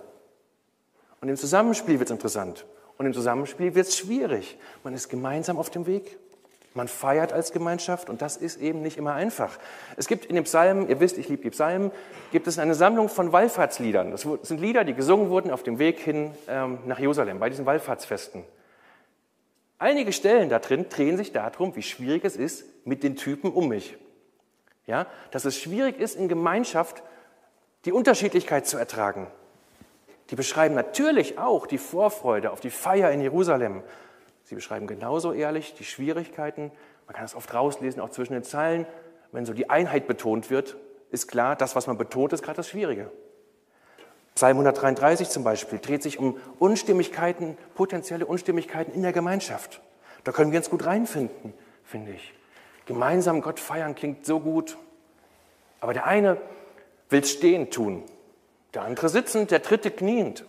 Und 1.21 1.28
im 1.28 1.37
Zusammenspiel 1.37 1.99
wird 1.99 2.09
es 2.09 2.12
interessant. 2.12 2.64
Und 2.97 3.07
im 3.07 3.12
Zusammenspiel 3.12 3.75
wird 3.75 3.88
es 3.88 3.99
schwierig. 3.99 4.59
Man 4.85 4.95
ist 4.95 5.09
gemeinsam 5.09 5.59
auf 5.59 5.71
dem 5.71 5.87
Weg. 5.87 6.19
Man 6.75 6.89
feiert 6.89 7.33
als 7.33 7.53
Gemeinschaft 7.53 8.11
und 8.11 8.23
das 8.23 8.37
ist 8.37 8.61
eben 8.61 8.83
nicht 8.83 8.99
immer 8.99 9.15
einfach. 9.15 9.59
Es 9.97 10.07
gibt 10.07 10.27
in 10.27 10.35
den 10.35 10.45
Psalmen, 10.45 10.89
ihr 10.89 11.01
wisst, 11.01 11.19
ich 11.19 11.29
liebe 11.29 11.43
die 11.43 11.51
Psalmen, 11.51 11.91
gibt 12.31 12.47
es 12.47 12.59
eine 12.59 12.75
Sammlung 12.75 13.09
von 13.09 13.33
Wallfahrtsliedern. 13.33 14.11
Das 14.11 14.27
sind 14.43 14.61
Lieder, 14.61 14.85
die 14.85 14.95
gesungen 14.95 15.31
wurden 15.31 15.51
auf 15.51 15.63
dem 15.63 15.79
Weg 15.79 15.99
hin 15.99 16.33
ähm, 16.47 16.79
nach 16.87 16.99
Jerusalem, 16.99 17.39
bei 17.39 17.49
diesen 17.49 17.67
Wallfahrtsfesten. 17.67 18.45
Einige 19.79 20.13
Stellen 20.13 20.49
da 20.49 20.59
drin 20.59 20.87
drehen 20.89 21.17
sich 21.17 21.33
darum, 21.33 21.75
wie 21.77 21.83
schwierig 21.83 22.25
es 22.25 22.37
ist 22.37 22.65
mit 22.85 23.03
den 23.03 23.17
Typen 23.17 23.53
um 23.53 23.69
mich. 23.69 23.97
Ja, 24.87 25.07
dass 25.31 25.45
es 25.45 25.59
schwierig 25.59 26.01
ist, 26.01 26.17
in 26.17 26.29
Gemeinschaft 26.29 27.03
die 27.85 27.93
Unterschiedlichkeit 27.93 28.67
zu 28.67 28.79
ertragen. 28.79 29.29
Die 30.31 30.37
beschreiben 30.37 30.75
natürlich 30.75 31.39
auch 31.39 31.67
die 31.67 31.79
Vorfreude 31.79 32.51
auf 32.51 32.61
die 32.61 32.71
Feier 32.71 33.11
in 33.11 33.21
Jerusalem. 33.21 33.83
Sie 34.49 34.55
beschreiben 34.55 34.87
genauso 34.87 35.35
ehrlich 35.35 35.75
die 35.75 35.85
Schwierigkeiten. 35.85 36.73
Man 37.07 37.14
kann 37.14 37.23
das 37.23 37.35
oft 37.35 37.52
rauslesen, 37.52 38.00
auch 38.00 38.09
zwischen 38.09 38.33
den 38.33 38.45
Zeilen. 38.45 38.87
Wenn 39.31 39.45
so 39.45 39.52
die 39.52 39.69
Einheit 39.69 40.07
betont 40.07 40.49
wird, 40.49 40.78
ist 41.11 41.28
klar, 41.28 41.55
das, 41.55 41.76
was 41.76 41.87
man 41.87 41.99
betont, 41.99 42.33
ist 42.33 42.43
gerade 42.43 42.57
das 42.57 42.71
Schwierige. 42.71 43.11
Psalm 44.35 44.57
133 44.57 45.28
zum 45.28 45.45
Beispiel 45.45 45.81
dreht 45.81 46.02
sich 46.02 46.19
um 46.19 46.38
Unstimmigkeiten, 46.59 47.59
potenzielle 47.75 48.25
Unstimmigkeiten 48.25 48.95
in 48.95 49.02
der 49.02 49.12
Gemeinschaft. 49.12 49.83
Da 50.25 50.33
können 50.33 50.50
wir 50.50 50.61
uns 50.61 50.71
gut 50.71 50.87
reinfinden, 50.87 51.52
finde 51.85 52.12
ich. 52.12 52.33
Gemeinsam 52.87 53.43
Gott 53.43 53.61
feiern 53.61 53.95
klingt 53.95 54.25
so 54.25 54.40
gut. 54.40 54.78
Aber 55.81 55.93
der 55.93 56.07
eine 56.07 56.38
will 57.11 57.23
stehend 57.23 57.75
tun, 57.75 58.02
der 58.73 58.81
andere 58.81 59.11
sitzend, 59.11 59.50
der 59.50 59.59
dritte 59.59 59.90
kniend. 59.90 60.47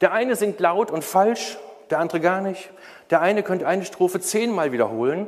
Der 0.00 0.10
eine 0.12 0.34
singt 0.34 0.58
laut 0.58 0.90
und 0.90 1.04
falsch, 1.04 1.56
der 1.90 1.98
andere 1.98 2.20
gar 2.20 2.40
nicht. 2.40 2.70
Der 3.10 3.20
eine 3.20 3.42
könnte 3.42 3.66
eine 3.66 3.84
Strophe 3.84 4.20
zehnmal 4.20 4.72
wiederholen 4.72 5.26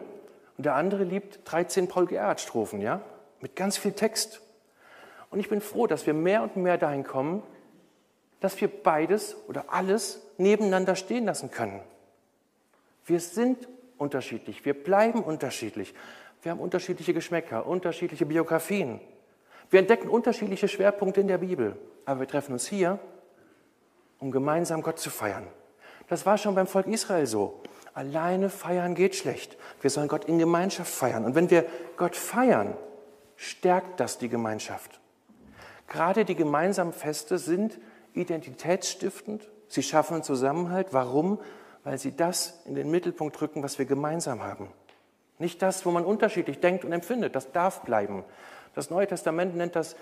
und 0.57 0.65
der 0.65 0.75
andere 0.75 1.05
liebt 1.05 1.41
13 1.51 1.89
Paul 1.89 2.07
Gerhardt 2.07 2.41
Strophen, 2.41 2.81
ja, 2.81 3.01
mit 3.41 3.57
ganz 3.57 3.77
viel 3.77 3.93
Text. 3.93 4.41
Und 5.31 5.41
ich 5.41 5.49
bin 5.49 5.61
froh, 5.61 5.87
dass 5.87 6.07
wir 6.07 6.15
mehr 6.15 6.43
und 6.43 6.57
mehr 6.57 6.79
dahin 6.79 7.05
kommen, 7.05 7.43
dass 8.41 8.61
wir 8.61 8.69
beides 8.69 9.37
oder 9.49 9.67
alles 9.69 10.21
nebeneinander 10.37 10.95
stehen 10.95 11.25
lassen 11.25 11.51
können. 11.51 11.81
Wir 13.05 13.21
sind 13.21 13.69
unterschiedlich, 13.99 14.65
wir 14.65 14.75
bleiben 14.75 15.23
unterschiedlich. 15.23 15.95
Wir 16.43 16.51
haben 16.51 16.61
unterschiedliche 16.61 17.15
Geschmäcker, 17.15 17.67
unterschiedliche 17.67 18.27
Biografien. 18.27 19.01
Wir 19.71 19.79
entdecken 19.79 20.09
unterschiedliche 20.09 20.67
Schwerpunkte 20.67 21.21
in 21.21 21.29
der 21.29 21.39
Bibel, 21.39 21.77
aber 22.05 22.21
wir 22.21 22.29
treffen 22.29 22.53
uns 22.53 22.67
hier, 22.67 22.99
um 24.19 24.33
gemeinsam 24.33 24.83
Gott 24.83 24.99
zu 24.99 25.09
feiern. 25.09 25.47
Das 26.13 26.27
war 26.27 26.37
schon 26.37 26.55
beim 26.55 26.67
Volk 26.67 26.87
Israel 26.87 27.27
so. 27.27 27.61
Alleine 27.95 28.51
feiern 28.51 28.95
geht 28.95 29.15
schlecht. 29.15 29.57
Wir 29.81 29.91
sollen 29.91 30.09
Gott 30.09 30.27
in 30.27 30.39
Gemeinschaft 30.39 30.93
feiern. 30.93 31.25
Und 31.25 31.35
wenn 31.35 31.51
wir 31.51 31.65
Gott 31.97 32.17
feiern, 32.17 32.77
stärkt 33.37 33.99
das 33.99 34.19
die 34.19 34.29
Gemeinschaft. 34.29 35.01
Gerade 35.89 36.25
die 36.25 36.35
gemeinsamen 36.35 36.93
Feste 36.93 37.39
sind 37.39 37.79
identitätsstiftend. 38.13 39.49
Sie 39.69 39.83
schaffen 39.83 40.23
Zusammenhalt. 40.23 40.89
Warum? 40.93 41.39
weil 41.85 41.99
sie 41.99 42.17
das 42.17 42.61
in 42.65 42.75
den 42.75 42.91
Mittelpunkt 42.91 43.41
rücken, 43.41 43.63
was 43.63 43.79
wir 43.79 43.87
gemeinsam 43.87 44.43
haben. 44.43 44.69
Nicht 45.39 45.63
das, 45.63 45.85
wo 45.85 45.91
man 45.91 46.05
unterschiedlich 46.05 46.61
denkt 46.61 46.85
und 46.85 46.93
empfindet. 46.93 47.35
Das 47.35 47.53
darf 47.53 47.83
bleiben. 47.83 48.25
Das 48.75 48.91
Neue 48.91 49.07
Testament 49.07 49.57
nennt 49.57 49.75
das, 49.75 49.97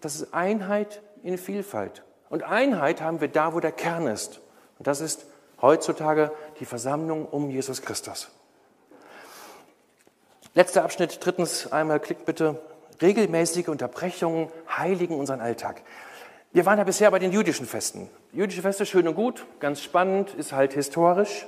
das 0.00 0.14
ist 0.14 0.32
Einheit 0.32 1.02
in 1.22 1.36
Vielfalt. 1.36 2.02
Und 2.28 2.42
Einheit 2.42 3.00
haben 3.00 3.20
wir 3.20 3.28
da, 3.28 3.54
wo 3.54 3.60
der 3.60 3.72
Kern 3.72 4.06
ist. 4.06 4.40
Und 4.78 4.86
das 4.86 5.00
ist 5.00 5.26
heutzutage 5.62 6.32
die 6.58 6.64
Versammlung 6.64 7.26
um 7.26 7.50
Jesus 7.50 7.82
Christus. 7.82 8.28
Letzter 10.54 10.82
Abschnitt, 10.82 11.18
drittens 11.24 11.72
einmal, 11.72 12.00
klickt 12.00 12.24
bitte. 12.24 12.60
Regelmäßige 13.00 13.68
Unterbrechungen 13.68 14.48
heiligen 14.68 15.18
unseren 15.18 15.40
Alltag. 15.40 15.82
Wir 16.52 16.66
waren 16.66 16.78
ja 16.78 16.84
bisher 16.84 17.10
bei 17.10 17.20
den 17.20 17.32
jüdischen 17.32 17.66
Festen. 17.66 18.10
Jüdische 18.32 18.62
Feste 18.62 18.84
schön 18.84 19.06
und 19.06 19.14
gut, 19.14 19.46
ganz 19.60 19.80
spannend, 19.80 20.34
ist 20.34 20.52
halt 20.52 20.72
historisch. 20.72 21.46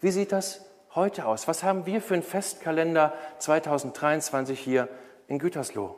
Wie 0.00 0.10
sieht 0.10 0.32
das 0.32 0.62
heute 0.94 1.26
aus? 1.26 1.46
Was 1.46 1.62
haben 1.62 1.84
wir 1.84 2.00
für 2.00 2.14
einen 2.14 2.22
Festkalender 2.22 3.12
2023 3.38 4.58
hier 4.58 4.88
in 5.28 5.38
Gütersloh? 5.38 5.96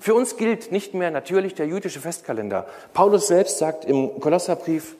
Für 0.00 0.14
uns 0.14 0.36
gilt 0.36 0.72
nicht 0.72 0.94
mehr 0.94 1.10
natürlich 1.10 1.54
der 1.54 1.66
jüdische 1.66 2.00
Festkalender. 2.00 2.66
Paulus 2.94 3.26
selbst 3.26 3.58
sagt 3.58 3.84
im 3.84 4.20
Kolosserbrief, 4.20 4.96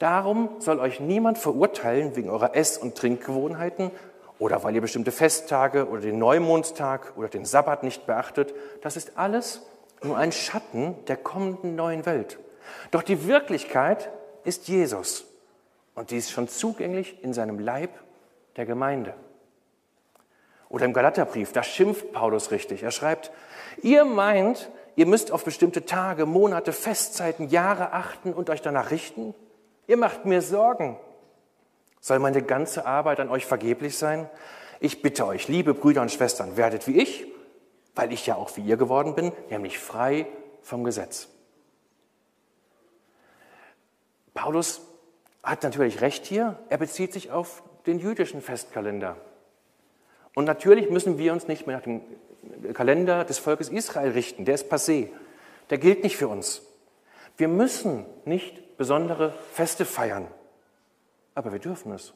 darum 0.00 0.48
soll 0.58 0.80
euch 0.80 0.98
niemand 0.98 1.38
verurteilen 1.38 2.16
wegen 2.16 2.28
eurer 2.28 2.56
Ess- 2.56 2.78
und 2.78 2.96
Trinkgewohnheiten 2.96 3.92
oder 4.40 4.64
weil 4.64 4.74
ihr 4.74 4.80
bestimmte 4.80 5.12
Festtage 5.12 5.88
oder 5.88 6.00
den 6.00 6.18
Neumondtag 6.18 7.12
oder 7.16 7.28
den 7.28 7.44
Sabbat 7.44 7.84
nicht 7.84 8.06
beachtet. 8.06 8.52
Das 8.82 8.96
ist 8.96 9.16
alles 9.16 9.62
nur 10.02 10.16
ein 10.16 10.32
Schatten 10.32 10.96
der 11.06 11.16
kommenden 11.16 11.76
neuen 11.76 12.06
Welt. 12.06 12.38
Doch 12.90 13.02
die 13.02 13.28
Wirklichkeit 13.28 14.10
ist 14.44 14.66
Jesus. 14.66 15.26
Und 15.94 16.10
die 16.10 16.16
ist 16.16 16.30
schon 16.30 16.48
zugänglich 16.48 17.22
in 17.22 17.34
seinem 17.34 17.58
Leib 17.58 17.90
der 18.56 18.64
Gemeinde. 18.64 19.14
Oder 20.70 20.86
im 20.86 20.92
Galaterbrief, 20.92 21.52
da 21.52 21.62
schimpft 21.62 22.12
Paulus 22.12 22.52
richtig. 22.52 22.82
Er 22.82 22.92
schreibt, 22.92 23.32
ihr 23.82 24.04
meint, 24.04 24.70
ihr 24.96 25.04
müsst 25.04 25.32
auf 25.32 25.44
bestimmte 25.44 25.84
Tage, 25.84 26.26
Monate, 26.26 26.72
Festzeiten, 26.72 27.48
Jahre 27.48 27.92
achten 27.92 28.32
und 28.32 28.48
euch 28.48 28.62
danach 28.62 28.90
richten? 28.90 29.34
Ihr 29.90 29.96
macht 29.96 30.24
mir 30.24 30.40
Sorgen. 30.40 30.96
Soll 32.00 32.20
meine 32.20 32.42
ganze 32.42 32.86
Arbeit 32.86 33.18
an 33.18 33.28
euch 33.28 33.44
vergeblich 33.44 33.98
sein? 33.98 34.30
Ich 34.78 35.02
bitte 35.02 35.26
euch, 35.26 35.48
liebe 35.48 35.74
Brüder 35.74 36.00
und 36.00 36.12
Schwestern, 36.12 36.56
werdet 36.56 36.86
wie 36.86 37.02
ich, 37.02 37.26
weil 37.96 38.12
ich 38.12 38.24
ja 38.24 38.36
auch 38.36 38.56
wie 38.56 38.60
ihr 38.60 38.76
geworden 38.76 39.16
bin, 39.16 39.32
nämlich 39.50 39.80
frei 39.80 40.28
vom 40.62 40.84
Gesetz. 40.84 41.26
Paulus 44.32 44.80
hat 45.42 45.64
natürlich 45.64 46.00
recht 46.02 46.24
hier, 46.24 46.56
er 46.68 46.78
bezieht 46.78 47.12
sich 47.12 47.32
auf 47.32 47.64
den 47.86 47.98
jüdischen 47.98 48.42
Festkalender. 48.42 49.16
Und 50.36 50.44
natürlich 50.44 50.88
müssen 50.88 51.18
wir 51.18 51.32
uns 51.32 51.48
nicht 51.48 51.66
mehr 51.66 51.78
nach 51.78 51.82
dem 51.82 52.02
Kalender 52.74 53.24
des 53.24 53.40
Volkes 53.40 53.68
Israel 53.68 54.12
richten, 54.12 54.44
der 54.44 54.54
ist 54.54 54.72
passé, 54.72 55.08
der 55.68 55.78
gilt 55.78 56.04
nicht 56.04 56.16
für 56.16 56.28
uns. 56.28 56.62
Wir 57.36 57.48
müssen 57.48 58.06
nicht 58.24 58.59
besondere 58.80 59.34
Feste 59.52 59.84
feiern, 59.84 60.26
aber 61.34 61.52
wir 61.52 61.58
dürfen 61.58 61.92
es. 61.92 62.14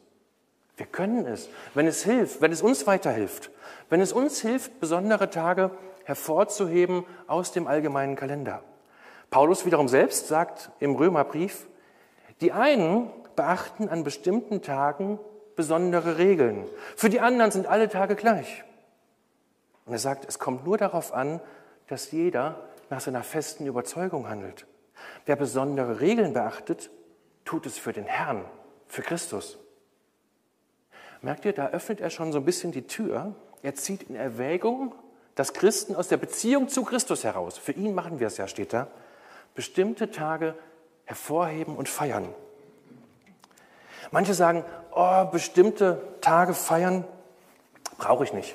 Wir 0.78 0.87
können 0.87 1.26
es, 1.26 1.50
wenn 1.75 1.87
es 1.87 2.04
hilft, 2.04 2.40
wenn 2.40 2.52
es 2.52 2.62
uns 2.62 2.87
weiterhilft, 2.87 3.50
wenn 3.90 4.00
es 4.00 4.14
uns 4.14 4.40
hilft, 4.40 4.80
besondere 4.80 5.28
Tage 5.28 5.73
hervorzuheben 6.04 7.04
aus 7.26 7.52
dem 7.52 7.66
allgemeinen 7.66 8.16
Kalender. 8.16 8.62
Paulus 9.28 9.66
wiederum 9.66 9.88
selbst 9.88 10.28
sagt 10.28 10.71
im 10.80 10.97
Römerbrief, 10.97 11.66
die 12.40 12.52
einen 12.52 13.11
beachten 13.37 13.90
an 13.90 14.02
bestimmten 14.02 14.62
Tagen 14.62 15.18
besondere 15.56 16.16
Regeln. 16.16 16.64
Für 16.97 17.11
die 17.11 17.21
anderen 17.21 17.50
sind 17.50 17.66
alle 17.66 17.90
Tage 17.90 18.14
gleich. 18.14 18.64
Und 19.85 19.92
er 19.92 19.99
sagt, 19.99 20.25
es 20.26 20.38
kommt 20.38 20.64
nur 20.64 20.78
darauf 20.78 21.12
an, 21.12 21.42
dass 21.88 22.11
jeder 22.11 22.59
nach 22.88 23.00
seiner 23.00 23.23
festen 23.23 23.66
Überzeugung 23.66 24.30
handelt. 24.30 24.66
Wer 25.26 25.37
besondere 25.37 26.00
Regeln 26.00 26.32
beachtet, 26.32 26.90
tut 27.44 27.66
es 27.66 27.78
für 27.78 27.92
den 27.92 28.04
Herrn, 28.04 28.44
für 28.87 29.02
Christus. 29.02 29.58
Merkt 31.23 31.44
ihr, 31.44 31.52
da 31.52 31.68
öffnet 31.68 32.00
er 32.00 32.11
schon 32.11 32.32
so 32.32 32.38
ein 32.38 32.44
bisschen 32.44 32.73
die 32.73 32.87
Tür. 32.87 33.34
Er 33.62 33.75
zieht 33.75 34.04
in 34.04 34.14
Erwägung, 34.14 34.94
dass 35.34 35.52
Christen 35.52 35.96
aus 35.96 36.08
der 36.08 36.18
Beziehung 36.18 36.68
zu 36.68 36.84
Christus 36.84 37.25
heraus, 37.25 37.58
für 37.58 37.73
ihn 37.73 37.94
machen 37.94 38.20
wir 38.20 38.26
es 38.26 38.37
ja, 38.37 38.46
steht 38.46 38.73
da, 38.73 38.88
bestimmte 39.54 40.11
Tage 40.11 40.54
hervorheben 41.04 41.76
und 41.76 41.88
feiern. 41.88 42.28
Manche 44.11 44.34
sagen, 44.34 44.64
oh, 44.94 45.25
bestimmte 45.25 46.00
Tage 46.20 46.54
feiern 46.54 47.04
brauche 47.99 48.25
ich 48.25 48.32
nicht. 48.32 48.54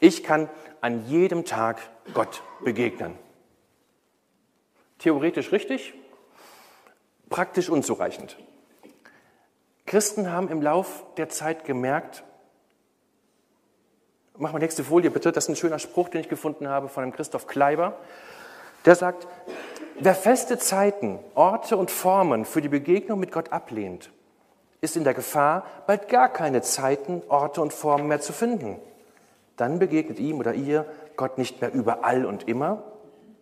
Ich 0.00 0.22
kann 0.22 0.48
an 0.80 1.06
jedem 1.08 1.44
Tag 1.44 1.80
Gott 2.14 2.42
begegnen. 2.62 3.14
Theoretisch 4.98 5.52
richtig, 5.52 5.94
praktisch 7.30 7.70
unzureichend. 7.70 8.36
Christen 9.86 10.30
haben 10.30 10.48
im 10.48 10.60
Lauf 10.60 11.04
der 11.16 11.28
Zeit 11.28 11.64
gemerkt, 11.64 12.24
mach 14.36 14.52
mal 14.52 14.58
nächste 14.58 14.84
Folie 14.84 15.10
bitte, 15.10 15.32
das 15.32 15.44
ist 15.44 15.50
ein 15.50 15.56
schöner 15.56 15.78
Spruch, 15.78 16.08
den 16.08 16.20
ich 16.20 16.28
gefunden 16.28 16.68
habe 16.68 16.88
von 16.88 17.04
dem 17.04 17.12
Christoph 17.12 17.46
Kleiber. 17.46 17.98
Der 18.84 18.94
sagt, 18.94 19.26
wer 19.98 20.14
feste 20.14 20.58
Zeiten, 20.58 21.18
Orte 21.34 21.76
und 21.76 21.90
Formen 21.90 22.44
für 22.44 22.60
die 22.60 22.68
Begegnung 22.68 23.18
mit 23.18 23.32
Gott 23.32 23.52
ablehnt, 23.52 24.10
ist 24.80 24.96
in 24.96 25.04
der 25.04 25.14
Gefahr, 25.14 25.64
bald 25.86 26.08
gar 26.08 26.28
keine 26.28 26.62
Zeiten, 26.62 27.22
Orte 27.28 27.60
und 27.60 27.72
Formen 27.72 28.08
mehr 28.08 28.20
zu 28.20 28.32
finden. 28.32 28.76
Dann 29.56 29.78
begegnet 29.78 30.20
ihm 30.20 30.38
oder 30.38 30.54
ihr 30.54 30.86
Gott 31.16 31.38
nicht 31.38 31.60
mehr 31.60 31.72
überall 31.72 32.24
und 32.24 32.46
immer, 32.46 32.82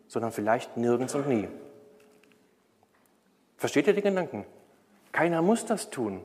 sondern 0.08 0.32
vielleicht 0.32 0.76
nirgends 0.76 1.14
und 1.14 1.28
nie. 1.28 1.48
Versteht 3.56 3.86
ihr 3.86 3.94
die 3.94 4.02
Gedanken? 4.02 4.44
Keiner 5.12 5.42
muss 5.42 5.64
das 5.64 5.90
tun. 5.90 6.20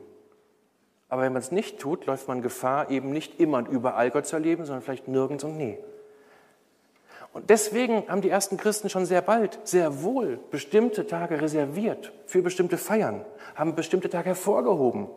Aber 1.08 1.22
wenn 1.22 1.32
man 1.32 1.42
es 1.42 1.52
nicht 1.52 1.78
tut, 1.78 2.06
läuft 2.06 2.28
man 2.28 2.42
Gefahr, 2.42 2.90
eben 2.90 3.10
nicht 3.10 3.38
immer 3.38 3.58
und 3.58 3.68
überall 3.68 4.10
Gott 4.10 4.26
zu 4.26 4.36
erleben, 4.36 4.64
sondern 4.64 4.82
vielleicht 4.82 5.08
nirgends 5.08 5.44
und 5.44 5.56
nie. 5.56 5.78
Und 7.32 7.48
deswegen 7.48 8.08
haben 8.08 8.20
die 8.20 8.28
ersten 8.28 8.58
Christen 8.58 8.90
schon 8.90 9.06
sehr 9.06 9.22
bald, 9.22 9.58
sehr 9.64 10.02
wohl 10.02 10.38
bestimmte 10.50 11.06
Tage 11.06 11.40
reserviert 11.40 12.12
für 12.26 12.42
bestimmte 12.42 12.76
Feiern, 12.76 13.24
haben 13.54 13.74
bestimmte 13.74 14.10
Tage 14.10 14.26
hervorgehoben, 14.26 15.08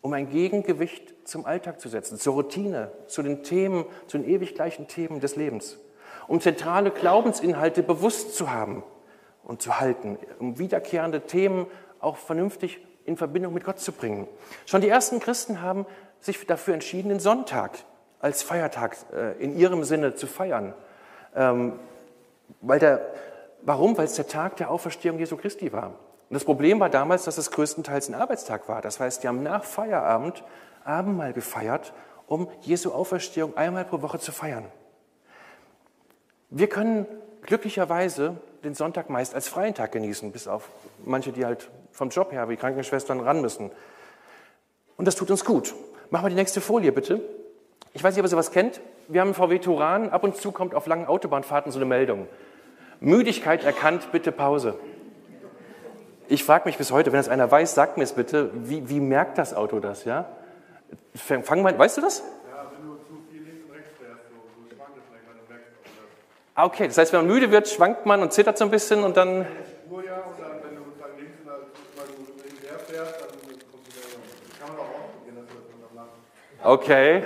um 0.00 0.12
ein 0.14 0.30
Gegengewicht 0.30 1.14
zum 1.24 1.44
Alltag 1.44 1.80
zu 1.80 1.90
setzen, 1.90 2.18
zur 2.18 2.34
Routine, 2.34 2.90
zu 3.06 3.22
den 3.22 3.42
Themen, 3.42 3.84
zu 4.06 4.16
den 4.16 4.26
ewig 4.26 4.54
gleichen 4.54 4.88
Themen 4.88 5.20
des 5.20 5.36
Lebens, 5.36 5.78
um 6.26 6.40
zentrale 6.40 6.90
Glaubensinhalte 6.90 7.82
bewusst 7.82 8.34
zu 8.34 8.50
haben 8.50 8.82
und 9.44 9.62
zu 9.62 9.80
halten, 9.80 10.18
um 10.38 10.58
wiederkehrende 10.58 11.22
Themen 11.22 11.66
auch 12.00 12.16
vernünftig 12.16 12.80
in 13.04 13.16
Verbindung 13.16 13.54
mit 13.54 13.64
Gott 13.64 13.78
zu 13.78 13.92
bringen. 13.92 14.28
Schon 14.66 14.80
die 14.80 14.88
ersten 14.88 15.20
Christen 15.20 15.62
haben 15.62 15.86
sich 16.20 16.46
dafür 16.46 16.74
entschieden, 16.74 17.08
den 17.08 17.20
Sonntag 17.20 17.78
als 18.20 18.42
Feiertag 18.42 18.96
äh, 19.14 19.42
in 19.42 19.56
ihrem 19.56 19.84
Sinne 19.84 20.14
zu 20.14 20.26
feiern. 20.26 20.74
Ähm, 21.34 21.78
weil 22.60 22.78
der, 22.78 23.00
warum? 23.62 23.96
Weil 23.96 24.06
es 24.06 24.14
der 24.14 24.26
Tag 24.26 24.56
der 24.56 24.70
Auferstehung 24.70 25.18
Jesu 25.18 25.36
Christi 25.36 25.72
war. 25.72 25.88
Und 26.28 26.34
das 26.34 26.44
Problem 26.44 26.80
war 26.80 26.90
damals, 26.90 27.24
dass 27.24 27.38
es 27.38 27.50
größtenteils 27.50 28.08
ein 28.08 28.14
Arbeitstag 28.14 28.68
war. 28.68 28.82
Das 28.82 29.00
heißt, 29.00 29.22
die 29.22 29.28
haben 29.28 29.42
nach 29.42 29.64
Feierabend 29.64 30.44
Abendmahl 30.84 31.32
gefeiert, 31.32 31.92
um 32.26 32.48
Jesu 32.60 32.92
Auferstehung 32.92 33.56
einmal 33.56 33.84
pro 33.84 34.02
Woche 34.02 34.18
zu 34.18 34.32
feiern. 34.32 34.64
Wir 36.50 36.68
können 36.68 37.06
glücklicherweise 37.42 38.36
den 38.64 38.74
Sonntag 38.74 39.10
meist 39.10 39.34
als 39.34 39.48
freien 39.48 39.74
Tag 39.74 39.92
genießen, 39.92 40.32
bis 40.32 40.48
auf 40.48 40.68
manche, 41.04 41.32
die 41.32 41.44
halt 41.44 41.70
vom 41.92 42.08
Job 42.08 42.32
her 42.32 42.48
wie 42.48 42.56
Krankenschwestern 42.56 43.20
ran 43.20 43.40
müssen. 43.40 43.70
Und 44.96 45.04
das 45.04 45.14
tut 45.14 45.30
uns 45.30 45.44
gut. 45.44 45.74
Machen 46.10 46.24
wir 46.24 46.30
die 46.30 46.36
nächste 46.36 46.60
Folie 46.60 46.92
bitte. 46.92 47.20
Ich 47.92 48.02
weiß 48.02 48.14
nicht, 48.14 48.20
ob 48.20 48.26
ihr 48.26 48.30
sowas 48.30 48.50
kennt. 48.50 48.80
Wir 49.08 49.20
haben 49.20 49.28
einen 49.28 49.34
VW 49.34 49.58
Turan. 49.58 50.10
Ab 50.10 50.24
und 50.24 50.36
zu 50.36 50.52
kommt 50.52 50.74
auf 50.74 50.86
langen 50.86 51.06
Autobahnfahrten 51.06 51.70
so 51.70 51.78
eine 51.78 51.86
Meldung. 51.86 52.26
Müdigkeit 53.00 53.64
erkannt, 53.64 54.10
bitte 54.10 54.32
Pause. 54.32 54.78
Ich 56.28 56.44
frage 56.44 56.66
mich 56.66 56.76
bis 56.76 56.90
heute, 56.90 57.12
wenn 57.12 57.18
das 57.18 57.28
einer 57.28 57.50
weiß, 57.50 57.74
sagt 57.74 57.96
mir 57.96 58.04
es 58.04 58.12
bitte, 58.12 58.50
wie, 58.54 58.88
wie 58.88 59.00
merkt 59.00 59.38
das 59.38 59.54
Auto 59.54 59.80
das, 59.80 60.04
ja? 60.04 60.28
Fang 61.14 61.62
mal, 61.62 61.78
weißt 61.78 61.96
du 61.96 62.00
das? 62.02 62.22
Ja, 62.50 62.70
wenn 62.76 62.86
du 62.86 62.96
zu 62.96 63.22
viel 63.30 63.42
links 63.42 63.64
und 63.64 63.74
rechts 63.74 63.90
fährst, 63.98 64.20
so, 64.28 64.36
so 64.36 64.76
schwankt 64.76 64.98
es 64.98 65.10
länger, 65.10 65.38
dann 65.38 65.48
merkst 65.48 65.72
du 65.72 65.90
das. 66.02 66.47
Ah, 66.58 66.64
okay, 66.64 66.88
das 66.88 66.98
heißt, 66.98 67.12
wenn 67.12 67.20
man 67.20 67.28
müde 67.28 67.52
wird, 67.52 67.68
schwankt 67.68 68.04
man 68.04 68.20
und 68.20 68.32
zittert 68.32 68.58
so 68.58 68.64
ein 68.64 68.70
bisschen 68.72 69.04
und 69.04 69.16
dann... 69.16 69.46
Spur 69.86 70.04
ja, 70.04 70.14
und 70.16 70.40
dann, 70.40 70.60
wenn 70.60 70.74
du 70.74 70.82
sozusagen 70.90 71.16
links 71.16 71.38
und 71.38 71.46
mal 71.46 71.54
du 71.54 72.42
hinterher 72.42 72.78
fährst, 72.80 73.20
dann 73.20 73.28
kommt 73.28 73.46
du 73.46 73.78
wieder... 73.86 74.02
Kann 74.58 74.68
man 74.70 74.78
auch 74.78 74.90
ausprobieren, 74.90 75.36
dass 75.36 75.46
du 75.46 75.54
das 75.54 75.66
dann 75.78 75.94
machen. 75.94 76.10
Okay. 76.64 77.22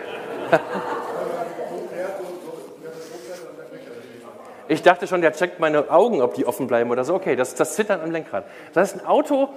Ich 4.69 4.83
dachte 4.83 5.07
schon, 5.07 5.23
der 5.23 5.33
checkt 5.33 5.61
meine 5.61 5.91
Augen, 5.91 6.21
ob 6.21 6.35
die 6.35 6.45
offen 6.45 6.67
bleiben 6.67 6.91
oder 6.91 7.05
so. 7.05 7.15
Okay, 7.15 7.35
das 7.35 7.49
ist 7.49 7.61
das 7.61 7.75
Zittern 7.75 8.03
am 8.03 8.11
Lenkrad. 8.11 8.45
Das 8.75 8.91
heißt, 8.91 9.01
ein 9.01 9.07
Auto, 9.07 9.49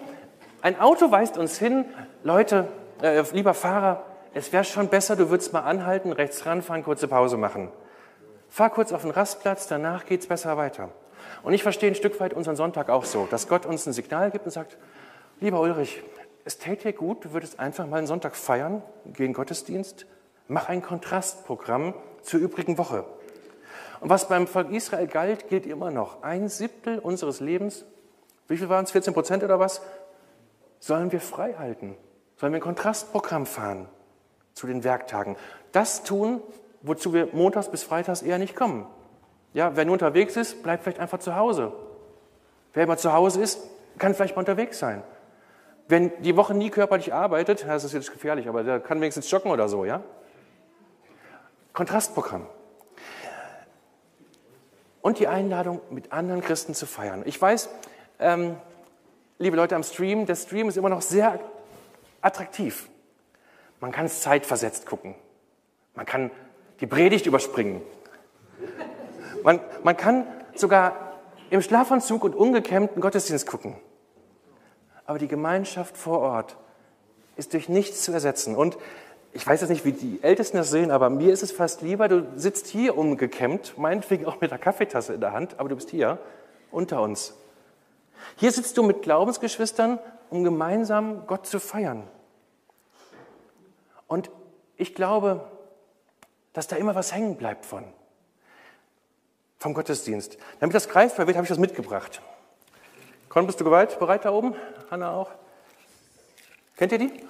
ein 0.62 0.80
Auto 0.80 1.12
weist 1.12 1.38
uns 1.38 1.60
hin, 1.60 1.84
Leute, 2.24 2.70
äh, 3.02 3.24
lieber 3.34 3.54
Fahrer, 3.54 4.04
es 4.34 4.54
wäre 4.54 4.64
schon 4.64 4.88
besser, 4.88 5.18
du 5.18 5.30
würdest 5.30 5.52
mal 5.52 5.64
anhalten, 5.64 6.14
rechts 6.14 6.46
ranfahren, 6.46 6.82
kurze 6.82 7.10
Pause 7.10 7.36
machen. 7.36 7.74
Fahr 8.56 8.70
kurz 8.70 8.94
auf 8.94 9.02
den 9.02 9.12
Rastplatz, 9.12 9.68
danach 9.68 10.06
geht 10.06 10.22
es 10.22 10.28
besser 10.28 10.56
weiter. 10.56 10.88
Und 11.44 11.52
ich 11.52 11.62
verstehe 11.62 11.92
ein 11.92 11.96
Stück 11.96 12.22
weit 12.22 12.34
unseren 12.34 12.56
Sonntag 12.56 12.90
auch 12.90 13.04
so, 13.04 13.28
dass 13.30 13.50
Gott 13.50 13.66
uns 13.66 13.86
ein 13.86 13.92
Signal 13.92 14.32
gibt 14.32 14.46
und 14.46 14.52
sagt, 14.52 14.78
lieber 15.42 15.60
Ulrich, 15.60 16.02
es 16.46 16.58
täte 16.58 16.84
dir 16.84 16.94
gut, 16.94 17.26
du 17.26 17.34
würdest 17.34 17.60
einfach 17.60 17.86
mal 17.86 17.98
einen 17.98 18.08
Sonntag 18.08 18.38
feiern, 18.38 18.82
gehen 19.08 19.34
Gottesdienst, 19.34 20.06
Mach 20.48 20.70
ein 20.70 20.82
Kontrastprogramm 20.82 21.96
zur 22.22 22.40
übrigen 22.40 22.78
Woche. 22.78 23.04
Und 24.00 24.10
was 24.10 24.30
beim 24.30 24.48
Volk 24.48 24.72
Israel 24.72 25.08
galt, 25.08 25.50
gilt 25.50 25.66
immer 25.66 25.92
noch. 25.92 26.24
Ein 26.24 26.48
Siebtel 26.48 27.00
unseres 27.00 27.42
Lebens, 27.42 27.84
wie 28.48 28.56
viel 28.56 28.70
waren 28.70 28.86
es, 28.86 28.92
14 28.92 29.14
Prozent 29.14 29.44
oder 29.44 29.60
was, 29.60 29.82
sollen 30.80 31.12
wir 31.12 31.20
frei 31.20 31.56
halten. 31.56 31.98
Sollen 32.38 32.54
wir 32.54 32.60
ein 32.60 32.64
Kontrastprogramm 32.64 33.46
fahren 33.46 33.90
zu 34.54 34.66
den 34.66 34.86
Werktagen. 34.86 35.36
Das 35.74 36.04
tun, 36.04 36.42
wozu 36.86 37.14
wir 37.14 37.30
montags 37.34 37.70
bis 37.70 37.84
freitags 37.84 38.22
eher 38.22 38.38
nicht 38.38 38.56
kommen. 38.56 38.86
Ja, 39.54 39.76
wer 39.76 39.86
nur 39.86 39.94
unterwegs 39.94 40.36
ist, 40.36 40.64
bleibt 40.64 40.84
vielleicht 40.84 41.00
einfach 41.00 41.20
zu 41.20 41.36
Hause. 41.36 41.72
Wer 42.74 42.84
immer 42.84 42.98
zu 42.98 43.14
Hause 43.14 43.42
ist, 43.42 43.60
kann 43.98 44.14
vielleicht 44.14 44.36
mal 44.36 44.42
unterwegs 44.42 44.80
sein. 44.80 45.02
Wenn 45.88 46.12
die 46.24 46.36
Woche 46.36 46.54
nie 46.54 46.70
körperlich 46.70 47.14
arbeitet, 47.14 47.66
das 47.68 47.84
ist 47.84 47.94
jetzt 47.94 48.12
gefährlich, 48.12 48.50
aber 48.50 48.64
der 48.64 48.80
kann 48.80 49.00
wenigstens 49.00 49.30
joggen 49.30 49.52
oder 49.52 49.70
so, 49.70 49.86
ja? 49.86 50.02
Kontrastprogramm. 51.74 52.48
Und 55.02 55.20
die 55.20 55.28
Einladung, 55.28 55.82
mit 55.92 56.12
anderen 56.12 56.42
Christen 56.42 56.74
zu 56.74 56.88
feiern. 56.88 57.22
Ich 57.26 57.40
weiß, 57.40 57.70
ähm, 58.20 58.58
liebe 59.38 59.56
Leute 59.56 59.76
am 59.76 59.84
Stream, 59.84 60.26
der 60.26 60.36
Stream 60.36 60.68
ist 60.68 60.78
immer 60.78 60.90
noch 60.90 61.02
sehr 61.02 61.40
attraktiv. 62.22 62.90
Man 63.80 63.92
kann 63.92 64.08
es 64.08 64.22
zeitversetzt 64.22 64.88
gucken. 64.88 65.16
Man 65.94 66.06
kann 66.06 66.32
die 66.80 66.88
Predigt 66.88 67.26
überspringen. 67.26 67.82
Man, 69.44 69.60
man 69.84 69.96
kann 69.96 70.26
sogar 70.56 71.20
im 71.50 71.62
Schlafanzug 71.62 72.24
und 72.24 72.36
ungekämmten 72.36 73.02
Gottesdienst 73.02 73.48
gucken. 73.48 73.76
Aber 75.06 75.20
die 75.20 75.28
Gemeinschaft 75.28 75.98
vor 75.98 76.20
Ort 76.20 76.58
ist 77.38 77.54
durch 77.54 77.70
nichts 77.70 78.02
zu 78.04 78.12
ersetzen. 78.12 78.56
Und 78.56 78.78
ich 79.34 79.46
weiß 79.46 79.62
jetzt 79.62 79.70
nicht, 79.70 79.86
wie 79.86 79.92
die 79.92 80.20
Ältesten 80.24 80.58
das 80.58 80.72
sehen, 80.72 80.92
aber 80.92 81.10
mir 81.10 81.34
ist 81.34 81.44
es 81.44 81.52
fast 81.52 81.82
lieber, 81.82 82.08
du 82.08 82.26
sitzt 82.36 82.68
hier 82.68 82.98
umgekämmt, 82.98 83.78
meinetwegen 83.78 84.26
auch 84.26 84.42
mit 84.42 84.52
der 84.52 84.58
Kaffeetasse 84.58 85.14
in 85.14 85.22
der 85.22 85.34
Hand, 85.34 85.60
aber 85.60 85.70
du 85.70 85.76
bist 85.76 85.90
hier 85.90 86.18
unter 86.72 87.02
uns. 87.02 87.34
Hier 88.38 88.52
sitzt 88.52 88.78
du 88.78 88.84
mit 88.84 89.04
Glaubensgeschwistern, 89.04 90.00
um 90.30 90.44
gemeinsam 90.44 91.28
Gott 91.28 91.46
zu 91.46 91.60
feiern. 91.60 92.04
Und 94.08 94.32
ich 94.78 94.96
glaube, 94.96 95.46
dass 96.56 96.68
da 96.68 96.76
immer 96.78 96.96
was 96.96 97.14
hängen 97.14 97.36
bleibt 97.36 97.66
von, 97.66 97.84
vom 99.60 99.74
Gottesdienst. 99.74 100.38
Damit 100.62 100.74
das 100.74 100.88
greifbar 100.88 101.28
wird, 101.28 101.36
habe 101.36 101.46
ich 101.46 101.50
das 101.50 101.60
mitgebracht. 101.60 102.22
Con, 103.28 103.46
bist 103.46 103.60
du 103.60 103.66
bereit, 103.66 104.00
bereit 104.00 104.24
da 104.24 104.32
oben? 104.32 104.56
Hanna 104.90 105.12
auch? 105.12 105.32
Kennt 106.78 106.94
ihr 106.94 106.98
die? 106.98 107.12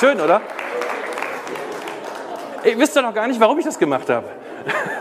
Schön, 0.00 0.20
oder? 0.20 0.40
Ihr 2.64 2.78
wisst 2.78 2.96
doch 2.96 3.02
noch 3.02 3.14
gar 3.14 3.28
nicht, 3.28 3.38
warum 3.38 3.58
ich 3.58 3.66
das 3.66 3.78
gemacht 3.78 4.08
habe. 4.08 4.26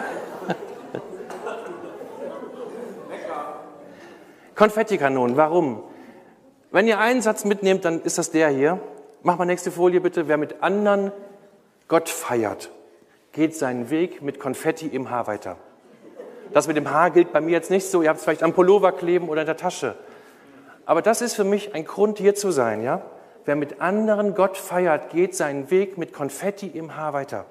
Konfettikanonen, 4.55 5.37
warum? 5.37 5.83
Wenn 6.71 6.87
ihr 6.87 6.99
einen 6.99 7.21
Satz 7.21 7.45
mitnehmt, 7.45 7.85
dann 7.85 8.01
ist 8.01 8.17
das 8.17 8.31
der 8.31 8.49
hier. 8.49 8.79
Mach 9.23 9.37
mal 9.37 9.45
nächste 9.45 9.71
Folie 9.71 10.01
bitte. 10.01 10.27
Wer 10.27 10.37
mit 10.37 10.61
anderen 10.61 11.11
Gott 11.87 12.09
feiert, 12.09 12.71
geht 13.31 13.55
seinen 13.55 13.89
Weg 13.89 14.21
mit 14.21 14.39
Konfetti 14.39 14.87
im 14.87 15.09
Haar 15.09 15.27
weiter. 15.27 15.57
Das 16.53 16.67
mit 16.67 16.77
dem 16.77 16.89
Haar 16.89 17.11
gilt 17.11 17.33
bei 17.33 17.41
mir 17.41 17.51
jetzt 17.51 17.69
nicht 17.69 17.89
so. 17.89 18.01
Ihr 18.01 18.09
habt 18.09 18.19
es 18.19 18.23
vielleicht 18.23 18.43
am 18.43 18.53
Pullover 18.53 18.91
kleben 18.91 19.29
oder 19.29 19.41
in 19.41 19.47
der 19.47 19.57
Tasche. 19.57 19.95
Aber 20.85 21.01
das 21.01 21.21
ist 21.21 21.35
für 21.35 21.43
mich 21.43 21.73
ein 21.73 21.85
Grund, 21.85 22.19
hier 22.19 22.35
zu 22.35 22.51
sein, 22.51 22.83
ja? 22.83 23.01
Wer 23.45 23.55
mit 23.55 23.81
anderen 23.81 24.33
Gott 24.33 24.57
feiert, 24.57 25.11
geht 25.11 25.35
seinen 25.35 25.69
Weg 25.69 25.97
mit 25.97 26.13
Konfetti 26.13 26.67
im 26.67 26.95
Haar 26.95 27.13
weiter. 27.13 27.45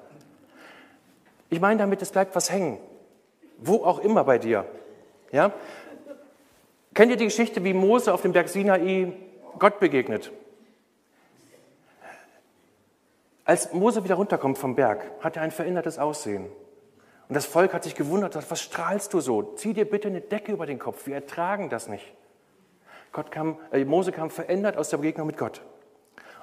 Ich 1.49 1.61
meine 1.61 1.79
damit, 1.79 2.01
es 2.01 2.11
bleibt 2.11 2.35
was 2.35 2.51
hängen. 2.51 2.79
Wo 3.57 3.83
auch 3.83 3.99
immer 3.99 4.23
bei 4.23 4.37
dir. 4.37 4.65
Ja? 5.31 5.51
Kennt 6.95 7.11
ihr 7.11 7.17
die 7.17 7.25
Geschichte, 7.25 7.61
wie 7.65 7.73
Mose 7.73 8.13
auf 8.13 8.21
dem 8.21 8.31
Berg 8.31 8.47
Sinai 8.47 9.11
Gott 9.59 9.81
begegnet? 9.81 10.31
Als 13.43 13.73
Mose 13.73 14.05
wieder 14.05 14.15
runterkommt 14.15 14.57
vom 14.57 14.75
Berg, 14.75 15.03
hat 15.19 15.35
er 15.35 15.43
ein 15.43 15.51
verändertes 15.51 15.99
Aussehen. 15.99 16.45
Und 17.27 17.35
das 17.35 17.45
Volk 17.45 17.73
hat 17.73 17.83
sich 17.83 17.95
gewundert, 17.95 18.37
was 18.49 18.61
strahlst 18.61 19.13
du 19.13 19.19
so? 19.19 19.43
Zieh 19.57 19.73
dir 19.73 19.83
bitte 19.83 20.07
eine 20.07 20.21
Decke 20.21 20.53
über 20.53 20.65
den 20.65 20.79
Kopf, 20.79 21.05
wir 21.05 21.15
ertragen 21.15 21.69
das 21.69 21.89
nicht. 21.89 22.13
Gott 23.11 23.29
kam, 23.29 23.59
äh, 23.71 23.83
Mose 23.83 24.13
kam 24.13 24.29
verändert 24.29 24.77
aus 24.77 24.89
der 24.89 24.97
Begegnung 24.97 25.27
mit 25.27 25.37
Gott. 25.37 25.61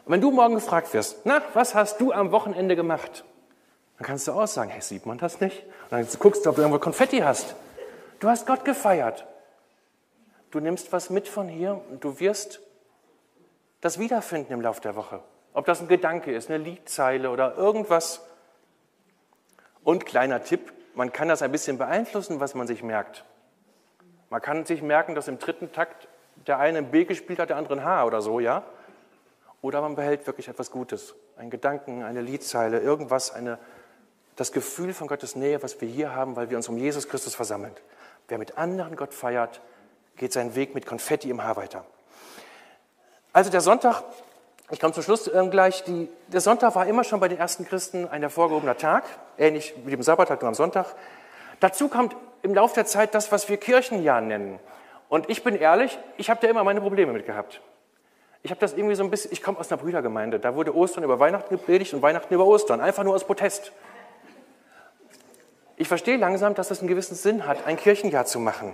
Und 0.04 0.12
wenn 0.12 0.20
du 0.20 0.30
morgen 0.30 0.54
gefragt 0.54 0.92
wirst, 0.92 1.24
na, 1.24 1.40
was 1.54 1.74
hast 1.74 1.98
du 1.98 2.12
am 2.12 2.30
Wochenende 2.30 2.76
gemacht? 2.76 3.24
Dann 3.96 4.06
kannst 4.06 4.28
du 4.28 4.32
auch 4.32 4.46
sagen, 4.46 4.70
hey, 4.70 4.82
sieht 4.82 5.06
man 5.06 5.16
das 5.16 5.40
nicht? 5.40 5.64
Und 5.84 5.92
dann 5.92 6.06
guckst 6.18 6.44
du, 6.44 6.50
ob 6.50 6.56
du 6.56 6.62
irgendwo 6.62 6.78
Konfetti 6.78 7.20
hast. 7.20 7.54
Du 8.20 8.28
hast 8.28 8.46
Gott 8.46 8.66
gefeiert. 8.66 9.26
Du 10.52 10.60
nimmst 10.60 10.92
was 10.92 11.10
mit 11.10 11.28
von 11.28 11.48
hier 11.48 11.80
und 11.90 12.04
du 12.04 12.20
wirst 12.20 12.60
das 13.80 13.98
wiederfinden 13.98 14.52
im 14.52 14.60
Laufe 14.60 14.82
der 14.82 14.94
Woche. 14.94 15.20
Ob 15.54 15.64
das 15.64 15.80
ein 15.80 15.88
Gedanke 15.88 16.32
ist, 16.32 16.50
eine 16.50 16.62
Liedzeile 16.62 17.30
oder 17.30 17.56
irgendwas. 17.56 18.20
Und 19.82 20.04
kleiner 20.04 20.44
Tipp, 20.44 20.72
man 20.94 21.10
kann 21.10 21.28
das 21.28 21.40
ein 21.40 21.50
bisschen 21.50 21.78
beeinflussen, 21.78 22.38
was 22.38 22.54
man 22.54 22.66
sich 22.66 22.82
merkt. 22.82 23.24
Man 24.28 24.42
kann 24.42 24.66
sich 24.66 24.82
merken, 24.82 25.14
dass 25.14 25.26
im 25.26 25.38
dritten 25.38 25.72
Takt 25.72 26.06
der 26.46 26.58
eine 26.58 26.78
ein 26.78 26.90
B 26.90 27.04
gespielt 27.06 27.38
hat, 27.38 27.48
der 27.48 27.56
andere 27.56 27.74
ein 27.74 27.84
H 27.84 28.04
oder 28.04 28.20
so, 28.20 28.38
ja? 28.38 28.62
Oder 29.62 29.80
man 29.80 29.94
behält 29.94 30.26
wirklich 30.26 30.48
etwas 30.48 30.70
Gutes. 30.70 31.14
Ein 31.38 31.48
Gedanken, 31.48 32.02
eine 32.02 32.20
Liedzeile, 32.20 32.80
irgendwas, 32.80 33.32
eine, 33.32 33.58
das 34.36 34.52
Gefühl 34.52 34.92
von 34.92 35.08
Gottes 35.08 35.34
Nähe, 35.34 35.62
was 35.62 35.80
wir 35.80 35.88
hier 35.88 36.14
haben, 36.14 36.36
weil 36.36 36.50
wir 36.50 36.58
uns 36.58 36.68
um 36.68 36.76
Jesus 36.76 37.08
Christus 37.08 37.34
versammeln. 37.34 37.72
Wer 38.28 38.36
mit 38.38 38.58
anderen 38.58 38.96
Gott 38.96 39.14
feiert, 39.14 39.62
geht 40.16 40.32
seinen 40.32 40.54
Weg 40.54 40.74
mit 40.74 40.86
Konfetti 40.86 41.30
im 41.30 41.42
Haar 41.42 41.56
weiter. 41.56 41.84
Also 43.32 43.50
der 43.50 43.60
Sonntag 43.60 44.04
ich 44.72 44.80
komme 44.80 44.94
zum 44.94 45.02
Schluss 45.02 45.30
ähm, 45.32 45.50
gleich. 45.50 45.84
Die, 45.84 46.08
der 46.28 46.40
Sonntag 46.40 46.74
war 46.74 46.86
immer 46.86 47.04
schon 47.04 47.20
bei 47.20 47.28
den 47.28 47.36
ersten 47.36 47.66
Christen 47.66 48.08
ein 48.08 48.22
hervorgehobener 48.22 48.78
Tag, 48.78 49.04
ähnlich 49.36 49.74
wie 49.84 49.90
dem 49.90 50.02
Sabbat, 50.02 50.30
halt 50.30 50.40
nur 50.40 50.48
am 50.48 50.54
Sonntag. 50.54 50.86
Dazu 51.60 51.88
kommt 51.88 52.16
im 52.40 52.54
Laufe 52.54 52.74
der 52.76 52.86
Zeit 52.86 53.14
das, 53.14 53.30
was 53.30 53.50
wir 53.50 53.58
Kirchenjahr 53.58 54.22
nennen. 54.22 54.58
Und 55.10 55.28
ich 55.28 55.44
bin 55.44 55.56
ehrlich, 55.56 55.98
ich 56.16 56.30
habe 56.30 56.40
da 56.40 56.48
immer 56.48 56.64
meine 56.64 56.80
Probleme 56.80 57.12
mit 57.12 57.26
gehabt. 57.26 57.60
Ich 58.42 58.50
habe 58.50 58.60
das 58.60 58.72
irgendwie 58.72 58.94
so 58.94 59.04
ein 59.04 59.10
bisschen, 59.10 59.30
ich 59.30 59.42
komme 59.42 59.58
aus 59.58 59.70
einer 59.70 59.80
Brüdergemeinde, 59.80 60.40
da 60.40 60.54
wurde 60.54 60.74
Ostern 60.74 61.04
über 61.04 61.20
Weihnachten 61.20 61.54
gepredigt 61.54 61.92
und 61.92 62.00
Weihnachten 62.00 62.32
über 62.32 62.46
Ostern, 62.46 62.80
einfach 62.80 63.04
nur 63.04 63.14
aus 63.14 63.24
Protest. 63.24 63.72
Ich 65.76 65.86
verstehe 65.86 66.16
langsam, 66.16 66.54
dass 66.54 66.70
es 66.70 66.78
einen 66.78 66.88
gewissen 66.88 67.14
Sinn 67.14 67.46
hat, 67.46 67.66
ein 67.66 67.76
Kirchenjahr 67.76 68.24
zu 68.24 68.40
machen 68.40 68.72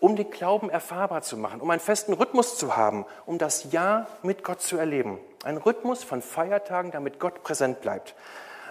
um 0.00 0.16
den 0.16 0.30
Glauben 0.30 0.70
erfahrbar 0.70 1.22
zu 1.22 1.36
machen, 1.36 1.60
um 1.60 1.70
einen 1.70 1.80
festen 1.80 2.14
Rhythmus 2.14 2.56
zu 2.56 2.76
haben, 2.76 3.04
um 3.26 3.38
das 3.38 3.70
Ja 3.70 4.06
mit 4.22 4.42
Gott 4.42 4.62
zu 4.62 4.78
erleben. 4.78 5.18
Ein 5.44 5.58
Rhythmus 5.58 6.02
von 6.02 6.22
Feiertagen, 6.22 6.90
damit 6.90 7.20
Gott 7.20 7.42
präsent 7.42 7.80
bleibt. 7.82 8.14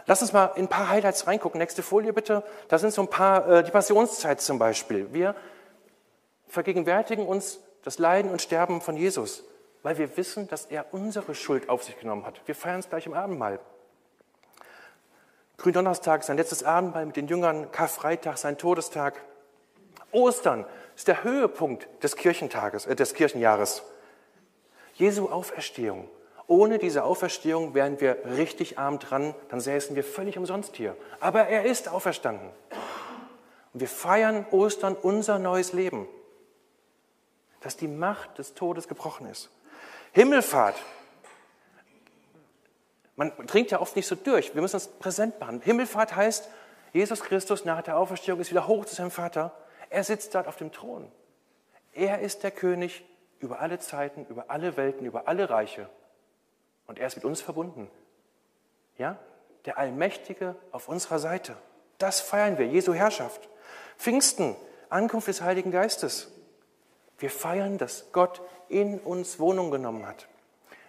Lass 0.08 0.24
uns 0.24 0.34
mal 0.34 0.52
in 0.56 0.65
ein 0.65 0.68
paar 0.68 0.89
Highlights 0.89 1.28
reingucken. 1.28 1.60
Nächste 1.60 1.84
Folie 1.84 2.13
bitte. 2.13 2.44
Da 2.68 2.80
sind 2.80 2.92
so 2.92 3.04
ein 3.04 3.10
paar, 3.10 3.48
äh, 3.48 3.63
die 3.63 3.70
Passionszeit 3.70 4.42
zum 4.42 4.58
Beispiel. 4.58 5.13
Wir 5.13 5.36
vergegenwärtigen 6.48 7.28
uns 7.28 7.60
das 7.84 8.00
Leiden 8.00 8.32
und 8.32 8.42
Sterben 8.42 8.82
von 8.82 8.98
Jesus, 8.98 9.44
weil 9.84 10.00
wir 10.00 10.18
wissen, 10.18 10.48
dass 10.48 10.65
er 10.65 10.88
unsere 10.94 11.36
Schuld 11.36 11.70
auf 11.70 11.84
sich 11.84 11.98
genommen 12.00 12.26
hat. 12.26 12.42
Wir 12.48 12.56
feiern 12.56 12.80
es 12.80 12.89
gleich 12.89 13.06
im 13.06 13.13
Abendmahl. 13.13 13.60
Gründonnerstag, 15.58 16.24
sein 16.24 16.38
letztes 16.38 16.63
Abendmahl 16.63 17.06
mit 17.06 17.15
den 17.15 17.28
Jüngern, 17.28 17.72
Karfreitag, 17.72 18.38
sein 18.38 18.58
Todestag. 18.58 19.22
Ostern, 20.12 20.65
ist 21.00 21.08
der 21.08 21.24
Höhepunkt 21.24 21.88
des 22.04 22.18
Kirchentages, 22.18 22.86
äh, 22.86 22.94
des 22.94 23.14
Kirchenjahres. 23.14 23.84
Jesu 24.96 25.30
Auferstehung. 25.30 26.10
Ohne 26.46 26.78
diese 26.78 27.06
Auferstehung 27.06 27.74
wären 27.74 28.02
wir 28.02 28.18
richtig 28.36 28.78
arm 28.78 29.00
dran, 29.00 29.34
dann 29.48 29.62
säßen 29.62 29.96
wir 29.96 30.04
völlig 30.04 30.38
umsonst 30.38 30.76
hier. 30.76 30.98
Aber 31.22 31.48
er 31.48 31.64
ist 31.64 31.88
auferstanden. 31.88 32.50
Und 33.74 33.80
wir 33.80 33.88
feiern 33.88 34.46
Ostern 34.52 34.94
unser 34.94 35.40
neues 35.40 35.72
Leben, 35.72 36.06
dass 37.62 37.78
die 37.78 37.88
Macht 37.88 38.38
des 38.38 38.54
Todes 38.54 38.90
gebrochen 38.90 39.26
ist. 39.28 39.50
Himmelfahrt. 40.12 40.76
Man 43.16 43.32
trinkt 43.48 43.72
ja 43.72 43.80
oft 43.80 43.96
nicht 43.96 44.08
so 44.08 44.16
durch. 44.16 44.54
Wir 44.54 44.62
müssen 44.62 44.76
das 44.76 44.90
präsent 44.90 45.40
machen. 45.40 45.62
Himmelfahrt 45.62 46.14
heißt, 46.14 46.50
Jesus 46.92 47.22
Christus 47.22 47.64
nach 47.64 47.84
der 47.84 47.96
Auferstehung 47.96 48.42
ist 48.42 48.52
wieder 48.52 48.68
hoch 48.68 48.84
zu 48.84 48.96
seinem 48.96 49.12
Vater 49.12 49.54
er 49.89 50.04
sitzt 50.04 50.36
dort 50.36 50.47
auf 50.47 50.58
dem 50.58 50.71
Thron. 50.71 51.12
Er 51.93 52.19
ist 52.19 52.43
der 52.43 52.52
König 52.52 53.04
über 53.39 53.60
alle 53.60 53.80
Zeiten, 53.80 54.25
über 54.30 54.45
alle 54.49 54.78
Welten, 54.78 55.06
über 55.06 55.28
alle 55.28 55.49
Reiche. 55.49 55.89
Und 56.88 56.99
er 56.99 57.08
ist 57.08 57.15
mit 57.15 57.25
uns 57.25 57.41
verbunden. 57.41 57.89
Ja? 58.97 59.17
Der 59.65 59.78
Allmächtige 59.78 60.56
auf 60.71 60.88
unserer 60.88 61.19
Seite. 61.19 61.56
Das 61.97 62.21
feiern 62.21 62.58
wir, 62.58 62.67
Jesu 62.67 62.93
Herrschaft. 62.93 63.49
Pfingsten, 63.97 64.56
Ankunft 64.89 65.28
des 65.28 65.41
Heiligen 65.41 65.71
Geistes. 65.71 66.32
Wir 67.17 67.30
feiern, 67.30 67.78
dass 67.78 68.12
Gott 68.12 68.41
in 68.69 68.99
uns 68.99 69.39
Wohnung 69.39 69.71
genommen 69.71 70.08
hat. 70.08 70.28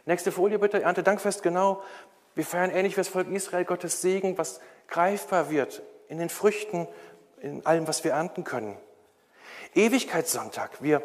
Nächste 0.07 0.33
Folie 0.33 0.59
bitte, 0.59 0.83
Erntedankfest 0.83 1.43
genau. 1.43 1.83
Wir 2.35 2.45
feiern 2.45 2.71
ähnlich 2.71 2.95
wie 2.95 3.01
das 3.01 3.09
Volk 3.09 3.29
Israel 3.29 3.65
Gottes 3.65 4.01
Segen, 4.01 4.39
was 4.39 4.61
greifbar 4.89 5.51
wird 5.51 5.83
in 6.09 6.19
den 6.19 6.29
Früchten, 6.29 6.87
in 7.41 7.65
allem, 7.67 7.89
was 7.89 8.05
wir 8.05 8.13
ernten 8.13 8.45
können. 8.45 8.77
Ewigkeitssonntag. 9.75 10.83
Wir 10.83 11.03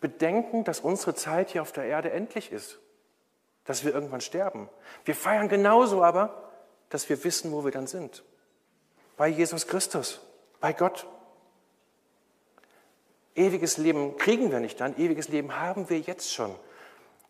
bedenken, 0.00 0.64
dass 0.64 0.80
unsere 0.80 1.14
Zeit 1.14 1.50
hier 1.50 1.62
auf 1.62 1.72
der 1.72 1.84
Erde 1.84 2.10
endlich 2.10 2.52
ist, 2.52 2.78
dass 3.64 3.84
wir 3.84 3.94
irgendwann 3.94 4.20
sterben. 4.20 4.68
Wir 5.04 5.14
feiern 5.14 5.48
genauso 5.48 6.02
aber, 6.02 6.50
dass 6.88 7.08
wir 7.08 7.22
wissen, 7.24 7.52
wo 7.52 7.64
wir 7.64 7.70
dann 7.70 7.86
sind. 7.86 8.24
Bei 9.16 9.28
Jesus 9.28 9.66
Christus, 9.66 10.20
bei 10.60 10.72
Gott. 10.72 11.06
Ewiges 13.34 13.76
Leben 13.76 14.16
kriegen 14.16 14.50
wir 14.50 14.60
nicht 14.60 14.80
dann, 14.80 14.98
ewiges 14.98 15.28
Leben 15.28 15.56
haben 15.56 15.88
wir 15.88 16.00
jetzt 16.00 16.32
schon. 16.32 16.54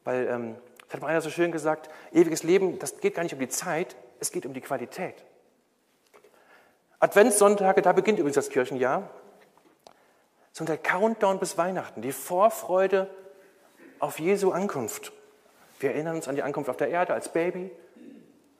Weil, 0.04 0.28
ähm, 0.28 0.56
das 0.86 0.94
hat 0.94 1.02
mal 1.02 1.08
einer 1.08 1.20
so 1.20 1.30
schön 1.30 1.52
gesagt, 1.52 1.90
ewiges 2.12 2.42
Leben, 2.42 2.78
das 2.78 2.98
geht 2.98 3.14
gar 3.14 3.22
nicht 3.22 3.34
um 3.34 3.38
die 3.38 3.48
Zeit, 3.48 3.96
es 4.18 4.32
geht 4.32 4.46
um 4.46 4.54
die 4.54 4.60
Qualität. 4.60 5.14
Adventssonntage, 6.98 7.82
da 7.82 7.92
beginnt 7.92 8.18
übrigens 8.18 8.36
das 8.36 8.50
Kirchenjahr. 8.50 9.10
So 10.52 10.64
der 10.64 10.78
Countdown 10.78 11.38
bis 11.38 11.56
Weihnachten, 11.58 12.02
die 12.02 12.12
Vorfreude 12.12 13.08
auf 13.98 14.18
Jesu 14.18 14.50
Ankunft. 14.50 15.12
Wir 15.78 15.92
erinnern 15.92 16.16
uns 16.16 16.28
an 16.28 16.34
die 16.34 16.42
Ankunft 16.42 16.68
auf 16.68 16.76
der 16.76 16.88
Erde 16.88 17.14
als 17.14 17.32
Baby 17.32 17.70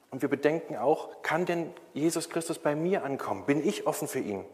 und 0.09 0.21
wir 0.21 0.29
bedenken 0.29 0.77
auch, 0.77 1.21
kann 1.21 1.45
denn 1.45 1.73
Jesus 1.93 2.29
Christus 2.29 2.59
bei 2.59 2.75
mir 2.75 3.03
ankommen? 3.03 3.45
Bin 3.45 3.65
ich 3.65 3.87
offen 3.87 4.07
für 4.07 4.19
ihn? 4.19 4.45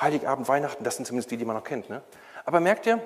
Heiligabend, 0.00 0.48
Weihnachten, 0.48 0.84
das 0.84 0.96
sind 0.96 1.04
zumindest 1.04 1.30
die, 1.30 1.36
die 1.36 1.44
man 1.44 1.56
noch 1.56 1.64
kennt. 1.64 1.90
Ne? 1.90 2.02
Aber 2.44 2.60
merkt 2.60 2.86
ihr, 2.86 3.00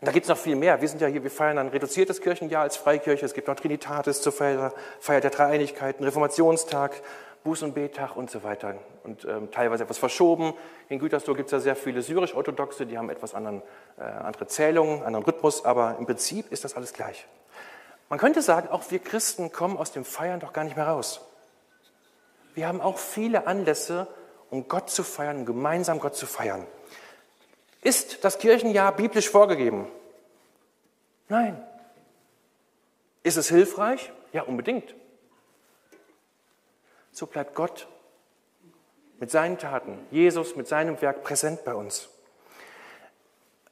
da 0.00 0.12
gibt 0.12 0.24
es 0.24 0.28
noch 0.28 0.36
viel 0.36 0.56
mehr. 0.56 0.80
Wir 0.82 0.88
sind 0.88 1.00
ja 1.00 1.06
hier, 1.06 1.22
wir 1.22 1.30
feiern 1.30 1.56
ein 1.56 1.68
reduziertes 1.68 2.20
Kirchenjahr 2.20 2.62
als 2.62 2.76
Freikirche. 2.76 3.24
Es 3.24 3.32
gibt 3.32 3.48
noch 3.48 3.54
Trinitatis 3.54 4.20
zur 4.20 4.32
Feier, 4.32 4.74
Feier 5.00 5.22
der 5.22 5.30
Dreieinigkeiten, 5.30 6.04
Reformationstag, 6.04 7.00
Buß- 7.46 7.62
und 7.62 7.74
Bettag 7.74 8.16
und 8.16 8.30
so 8.30 8.42
weiter. 8.42 8.74
Und 9.04 9.24
ähm, 9.24 9.50
teilweise 9.52 9.84
etwas 9.84 9.98
verschoben. 9.98 10.52
In 10.88 10.98
Gütersloh 10.98 11.34
gibt 11.34 11.46
es 11.46 11.52
ja 11.52 11.60
sehr 11.60 11.76
viele 11.76 12.02
syrisch-orthodoxe, 12.02 12.86
die 12.86 12.98
haben 12.98 13.08
etwas 13.08 13.34
anderen, 13.34 13.62
äh, 13.98 14.02
andere 14.02 14.48
Zählungen, 14.48 15.04
anderen 15.04 15.24
Rhythmus, 15.24 15.64
aber 15.64 15.96
im 15.98 16.06
Prinzip 16.06 16.50
ist 16.50 16.64
das 16.64 16.74
alles 16.74 16.92
gleich. 16.92 17.26
Man 18.08 18.18
könnte 18.18 18.42
sagen, 18.42 18.68
auch 18.68 18.90
wir 18.90 18.98
Christen 18.98 19.52
kommen 19.52 19.76
aus 19.76 19.92
dem 19.92 20.04
Feiern 20.04 20.40
doch 20.40 20.52
gar 20.52 20.64
nicht 20.64 20.76
mehr 20.76 20.88
raus. 20.88 21.20
Wir 22.54 22.66
haben 22.66 22.80
auch 22.80 22.98
viele 22.98 23.46
Anlässe, 23.46 24.08
um 24.50 24.66
Gott 24.66 24.90
zu 24.90 25.02
feiern, 25.04 25.38
um 25.38 25.46
gemeinsam 25.46 26.00
Gott 26.00 26.16
zu 26.16 26.26
feiern. 26.26 26.66
Ist 27.82 28.24
das 28.24 28.38
Kirchenjahr 28.38 28.92
biblisch 28.92 29.30
vorgegeben? 29.30 29.86
Nein. 31.28 31.62
Ist 33.22 33.36
es 33.36 33.48
hilfreich? 33.48 34.12
Ja, 34.32 34.42
unbedingt 34.42 34.94
so 37.16 37.26
bleibt 37.26 37.54
Gott 37.54 37.88
mit 39.18 39.30
seinen 39.30 39.56
Taten, 39.56 39.98
Jesus 40.10 40.54
mit 40.54 40.68
seinem 40.68 41.00
Werk 41.00 41.22
präsent 41.22 41.64
bei 41.64 41.74
uns. 41.74 42.10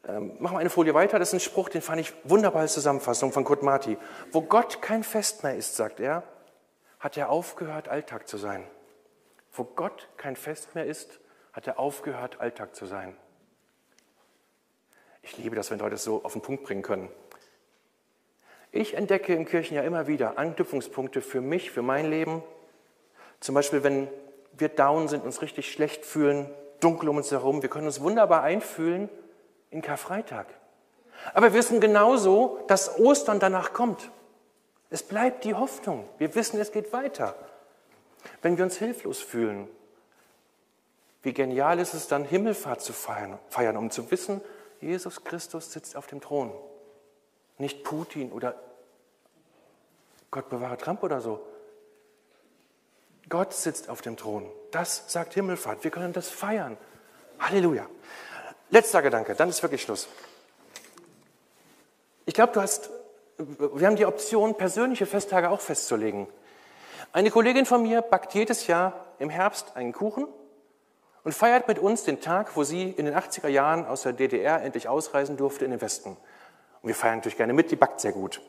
Ähm, 0.09 0.37
machen 0.39 0.55
wir 0.55 0.61
eine 0.61 0.71
Folie 0.71 0.95
weiter. 0.95 1.19
Das 1.19 1.29
ist 1.29 1.35
ein 1.35 1.41
Spruch, 1.41 1.69
den 1.69 1.83
fand 1.83 2.01
ich 2.01 2.15
wunderbar 2.25 2.63
als 2.63 2.73
Zusammenfassung 2.73 3.33
von 3.33 3.45
Kurt 3.45 3.63
Marti. 3.63 3.99
Wo 4.33 4.41
Gott 4.41 4.81
kein 4.81 5.05
Fest 5.05 5.43
mehr 5.43 5.57
ist, 5.57 5.77
sagt 5.77 6.01
er, 6.01 6.23
hat 6.99 7.19
er 7.19 7.29
aufgehört, 7.29 7.89
Alltag 7.89 8.29
zu 8.29 8.39
sein. 8.39 8.67
Wo 9.53 9.65
Gott 9.65 10.09
kein 10.17 10.37
Fest 10.37 10.75
mehr 10.75 10.87
ist, 10.87 11.21
hat 11.53 11.67
er 11.67 11.79
aufgehört, 11.79 12.41
Alltag 12.41 12.75
zu 12.75 12.87
sein. 12.87 13.15
Ich 15.21 15.37
liebe 15.37 15.55
das, 15.55 15.71
wenn 15.71 15.79
Leute 15.79 15.97
es 15.97 16.05
so 16.05 16.25
auf 16.25 16.33
den 16.33 16.41
Punkt 16.41 16.65
bringen 16.65 16.83
können. 16.83 17.11
Ich 18.73 18.95
entdecke 18.95 19.35
im 19.35 19.45
Kirchenjahr 19.45 19.85
immer 19.85 20.07
wieder 20.07 20.39
Anknüpfungspunkte 20.39 21.21
für 21.21 21.43
mich, 21.43 21.71
für 21.71 21.83
mein 21.83 22.09
Leben, 22.09 22.43
zum 23.45 23.55
Beispiel, 23.55 23.83
wenn 23.85 24.09
wir 24.53 24.71
down 24.71 25.07
sind, 25.07 25.23
uns 25.23 25.43
richtig 25.43 25.71
schlecht 25.71 26.07
fühlen, 26.07 26.49
dunkel 26.81 27.11
um 27.11 27.19
uns 27.19 27.31
herum, 27.31 27.61
wir 27.61 27.69
können 27.69 27.85
uns 27.85 28.01
wunderbar 28.01 28.43
einfühlen 28.43 29.11
in 29.69 29.83
Karfreitag. 29.83 30.47
Aber 31.35 31.53
wir 31.53 31.59
wissen 31.59 31.79
genauso, 31.79 32.65
dass 32.69 32.99
Ostern 32.99 33.41
danach 33.41 33.75
kommt. 33.75 34.11
Es 34.89 35.03
bleibt 35.03 35.45
die 35.45 35.53
Hoffnung. 35.53 36.09
Wir 36.17 36.35
wissen, 36.35 36.59
es 36.59 36.73
geht 36.73 36.95
weiter. 36.95 37.35
Wenn 38.41 38.57
wir 38.57 38.65
uns 38.65 38.79
hilflos 38.79 39.21
fühlen, 39.21 39.69
wie 41.23 41.35
genial 41.35 41.79
ist 41.81 41.93
es 41.93 42.09
dann, 42.09 42.25
Himmelfahrt 42.25 42.81
zu 42.81 42.95
feiern, 42.95 43.39
feiern, 43.51 43.77
um 43.77 43.91
zu 43.91 44.11
wissen, 44.11 44.41
Jesus 44.81 45.23
Christus 45.23 45.71
sitzt 45.71 45.97
auf 45.97 46.07
dem 46.07 46.23
Thron. 46.23 46.51
Nicht 47.59 47.85
Putin 47.85 48.33
oder 48.33 48.55
Gott 50.31 50.49
bewahre 50.49 50.79
Trump 50.79 51.03
oder 51.03 51.21
so, 51.21 51.47
Gott 53.29 53.55
sitzt 53.55 53.89
auf 53.89 54.03
dem 54.03 54.17
Thron. 54.17 54.51
Das 54.71 55.05
sagt 55.09 55.35
Himmelfahrt. 55.35 55.85
Wir 55.85 55.91
können 55.91 56.13
das 56.13 56.29
feiern. 56.29 56.77
Halleluja. 57.39 57.87
Letzter 58.71 59.03
Gedanke, 59.03 59.35
dann 59.35 59.49
ist 59.49 59.63
wirklich 59.63 59.83
Schluss. 59.83 60.09
Ich 62.27 62.35
glaube, 62.35 62.53
du 62.53 62.61
hast, 62.61 62.91
wir 63.39 63.87
haben 63.87 63.97
die 63.97 64.07
Option, 64.07 64.57
persönliche 64.57 65.07
Festtage 65.07 65.51
auch 65.51 65.61
festzulegen. 65.61 66.27
Eine 67.13 67.31
Kollegin 67.31 67.67
von 67.67 67.83
mir 67.83 68.03
backt 68.03 68.35
jedes 68.35 68.67
Jahr 68.67 69.07
im 69.19 69.31
Herbst 69.31 69.77
einen 69.77 69.93
Kuchen 69.93 70.27
und 71.23 71.33
feiert 71.33 71.69
mit 71.69 71.79
uns 71.79 72.03
den 72.05 72.21
Tag, 72.21 72.57
wo 72.57 72.65
sie 72.65 72.91
in 72.91 73.07
den 73.07 73.15
80er 73.15 73.49
Jahren 73.49 73.87
aus 73.87 74.03
der 74.03 74.13
DDR 74.13 74.63
endlich 74.63 74.89
ausreisen 74.89 75.37
durfte 75.37 75.65
in 75.65 75.71
den 75.71 75.81
Westen. 75.81 76.17
Und 76.83 76.89
wir 76.89 76.95
feiern 76.95 77.17
natürlich 77.17 77.37
gerne 77.37 77.53
mit, 77.53 77.71
die 77.71 77.77
backt 77.77 78.01
sehr 78.01 78.13
gut. 78.13 78.41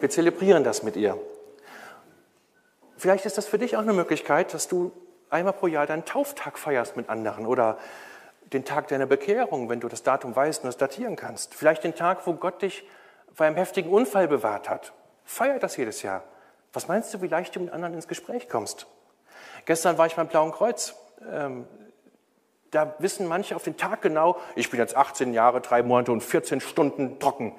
Wir 0.00 0.10
zelebrieren 0.10 0.62
das 0.62 0.82
mit 0.82 0.96
ihr. 0.96 1.18
Vielleicht 2.96 3.26
ist 3.26 3.36
das 3.36 3.46
für 3.46 3.58
dich 3.58 3.76
auch 3.76 3.82
eine 3.82 3.92
Möglichkeit, 3.92 4.54
dass 4.54 4.68
du 4.68 4.92
einmal 5.28 5.52
pro 5.52 5.66
Jahr 5.66 5.86
deinen 5.86 6.04
Tauftag 6.04 6.58
feierst 6.58 6.96
mit 6.96 7.08
anderen 7.08 7.46
oder 7.46 7.78
den 8.52 8.64
Tag 8.64 8.88
deiner 8.88 9.06
Bekehrung, 9.06 9.68
wenn 9.68 9.80
du 9.80 9.88
das 9.88 10.02
Datum 10.02 10.34
weißt 10.34 10.62
und 10.62 10.68
es 10.68 10.76
datieren 10.76 11.16
kannst. 11.16 11.54
Vielleicht 11.54 11.84
den 11.84 11.94
Tag, 11.94 12.26
wo 12.26 12.34
Gott 12.34 12.62
dich 12.62 12.88
vor 13.34 13.44
einem 13.44 13.56
heftigen 13.56 13.90
Unfall 13.90 14.28
bewahrt 14.28 14.70
hat. 14.70 14.92
Feier 15.24 15.58
das 15.58 15.76
jedes 15.76 16.02
Jahr. 16.02 16.22
Was 16.72 16.88
meinst 16.88 17.12
du, 17.12 17.22
wie 17.22 17.28
leicht 17.28 17.54
du 17.56 17.60
mit 17.60 17.72
anderen 17.72 17.94
ins 17.94 18.08
Gespräch 18.08 18.48
kommst? 18.48 18.86
Gestern 19.64 19.98
war 19.98 20.06
ich 20.06 20.14
beim 20.14 20.28
Blauen 20.28 20.52
Kreuz. 20.52 20.94
Ähm, 21.30 21.66
da 22.70 22.94
wissen 22.98 23.26
manche 23.26 23.56
auf 23.56 23.62
den 23.62 23.76
Tag 23.76 24.02
genau, 24.02 24.38
ich 24.54 24.70
bin 24.70 24.78
jetzt 24.78 24.96
18 24.96 25.32
Jahre, 25.32 25.60
drei 25.60 25.82
Monate 25.82 26.12
und 26.12 26.22
14 26.22 26.60
Stunden 26.60 27.18
trocken. 27.18 27.54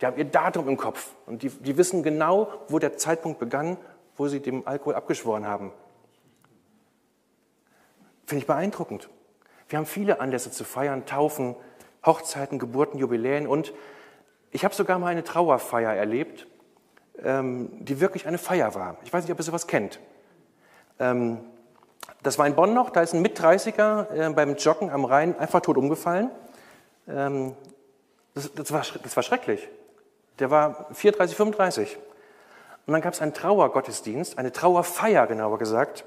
Die 0.00 0.06
haben 0.06 0.16
ihr 0.16 0.24
Datum 0.24 0.68
im 0.68 0.76
Kopf 0.76 1.10
und 1.26 1.42
die, 1.42 1.50
die 1.50 1.76
wissen 1.76 2.02
genau, 2.02 2.48
wo 2.68 2.78
der 2.78 2.96
Zeitpunkt 2.96 3.38
begann 3.38 3.76
wo 4.18 4.28
sie 4.28 4.40
dem 4.40 4.66
Alkohol 4.66 4.94
abgeschworen 4.94 5.46
haben. 5.46 5.72
Finde 8.26 8.42
ich 8.42 8.46
beeindruckend. 8.46 9.08
Wir 9.68 9.78
haben 9.78 9.86
viele 9.86 10.20
Anlässe 10.20 10.50
zu 10.50 10.64
feiern, 10.64 11.06
Taufen, 11.06 11.56
Hochzeiten, 12.04 12.58
Geburten, 12.58 12.98
Jubiläen 12.98 13.46
und 13.46 13.72
ich 14.50 14.64
habe 14.64 14.74
sogar 14.74 14.98
mal 14.98 15.08
eine 15.08 15.24
Trauerfeier 15.24 15.94
erlebt, 15.94 16.46
ähm, 17.22 17.70
die 17.84 18.00
wirklich 18.00 18.26
eine 18.26 18.38
Feier 18.38 18.74
war. 18.74 18.96
Ich 19.04 19.12
weiß 19.12 19.24
nicht, 19.24 19.32
ob 19.32 19.38
ihr 19.38 19.44
sowas 19.44 19.66
kennt. 19.66 20.00
Ähm, 20.98 21.38
das 22.22 22.38
war 22.38 22.46
in 22.46 22.54
Bonn 22.54 22.74
noch, 22.74 22.90
da 22.90 23.02
ist 23.02 23.14
ein 23.14 23.22
Mit-30er 23.22 24.12
äh, 24.12 24.32
beim 24.32 24.56
Joggen 24.56 24.90
am 24.90 25.04
Rhein 25.04 25.38
einfach 25.38 25.60
tot 25.60 25.76
umgefallen. 25.76 26.30
Ähm, 27.06 27.54
das, 28.34 28.72
war, 28.72 28.82
das 29.02 29.16
war 29.16 29.22
schrecklich. 29.22 29.68
Der 30.38 30.50
war 30.50 30.88
34, 30.92 31.36
35. 31.36 31.98
Und 32.88 32.92
dann 32.92 33.02
gab 33.02 33.12
es 33.12 33.20
einen 33.20 33.34
Trauergottesdienst, 33.34 34.38
eine 34.38 34.50
Trauerfeier 34.50 35.26
genauer 35.26 35.58
gesagt. 35.58 36.06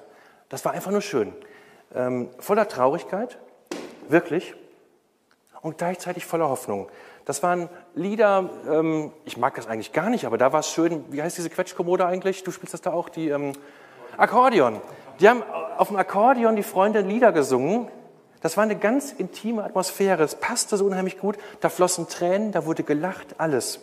Das 0.49 0.65
war 0.65 0.71
einfach 0.71 0.89
nur 0.89 1.01
schön. 1.01 1.31
Ähm, 1.93 2.31
voller 2.39 2.67
Traurigkeit, 2.67 3.37
wirklich, 4.09 4.55
und 5.61 5.77
gleichzeitig 5.77 6.25
voller 6.25 6.49
Hoffnung. 6.49 6.89
Das 7.25 7.43
waren 7.43 7.69
Lieder, 7.93 8.49
ähm, 8.67 9.11
ich 9.25 9.37
mag 9.37 9.53
das 9.53 9.67
eigentlich 9.67 9.93
gar 9.93 10.09
nicht, 10.09 10.25
aber 10.25 10.39
da 10.39 10.53
war 10.53 10.61
es 10.61 10.71
schön. 10.71 11.05
Wie 11.11 11.21
heißt 11.21 11.37
diese 11.37 11.51
Quetschkommode 11.51 12.03
eigentlich? 12.07 12.43
Du 12.43 12.49
spielst 12.49 12.73
das 12.73 12.81
da 12.81 12.91
auch, 12.91 13.09
die 13.09 13.29
ähm, 13.29 13.53
Akkordeon. 14.17 14.81
Die 15.19 15.29
haben 15.29 15.43
auf 15.77 15.89
dem 15.89 15.97
Akkordeon 15.97 16.55
die 16.55 16.63
Freunde 16.63 17.01
Lieder 17.01 17.31
gesungen. 17.31 17.89
Das 18.41 18.57
war 18.57 18.63
eine 18.63 18.75
ganz 18.75 19.11
intime 19.11 19.63
Atmosphäre. 19.63 20.23
Es 20.23 20.33
passte 20.33 20.77
so 20.77 20.85
unheimlich 20.85 21.19
gut. 21.19 21.37
Da 21.59 21.69
flossen 21.69 22.09
Tränen, 22.09 22.51
da 22.51 22.65
wurde 22.65 22.81
gelacht, 22.81 23.35
alles. 23.37 23.81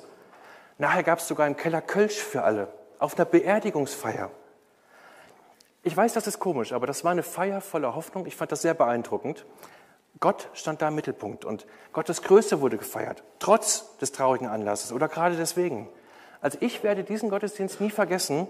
Nachher 0.79 1.05
gab 1.05 1.21
es 1.21 1.29
sogar 1.29 1.47
im 1.47 1.57
Keller 1.57 1.81
Kölsch 1.81 2.17
für 2.17 2.43
alle 2.43 2.67
auf 2.99 3.17
einer 3.17 3.25
Beerdigungsfeier. 3.25 4.31
Ich 5.83 5.97
weiß, 5.97 6.13
das 6.13 6.27
ist 6.27 6.39
komisch, 6.39 6.73
aber 6.73 6.87
das 6.87 7.05
war 7.05 7.13
eine 7.13 7.23
Feier 7.23 7.61
voller 7.61 7.95
Hoffnung. 7.95 8.27
Ich 8.27 8.37
fand 8.37 8.53
das 8.53 8.63
sehr 8.63 8.75
beeindruckend. 8.75 9.47
Gott 10.21 10.49
stand 10.53 10.83
da 10.83 10.89
im 10.89 10.97
Mittelpunkt 10.97 11.45
und 11.45 11.67
Gottes 11.93 12.23
Größe 12.23 12.61
wurde 12.61 12.77
gefeiert, 12.77 13.23
trotz 13.39 13.97
des 13.99 14.11
traurigen 14.11 14.49
Anlasses 14.49 14.93
oder 14.93 15.09
gerade 15.09 15.37
deswegen. 15.37 15.89
Also 16.41 16.59
ich 16.61 16.83
werde 16.83 17.05
diesen 17.05 17.31
Gottesdienst 17.31 17.81
nie 17.81 17.91
vergessen. 17.91 18.49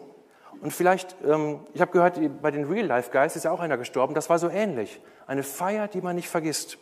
Und 0.60 0.72
vielleicht, 0.72 1.14
ähm, 1.24 1.60
ich 1.74 1.80
habe 1.80 1.92
gehört, 1.92 2.18
bei 2.42 2.50
den 2.50 2.64
Real 2.64 2.86
Life 2.86 3.10
Guys 3.10 3.36
ist 3.36 3.44
ja 3.44 3.50
auch 3.50 3.60
einer 3.60 3.76
gestorben. 3.76 4.14
Das 4.14 4.28
war 4.28 4.38
so 4.38 4.48
ähnlich. 4.48 5.00
Eine 5.26 5.42
Feier, 5.42 5.88
die 5.88 6.00
man 6.00 6.16
nicht 6.16 6.28
vergisst. 6.28 6.78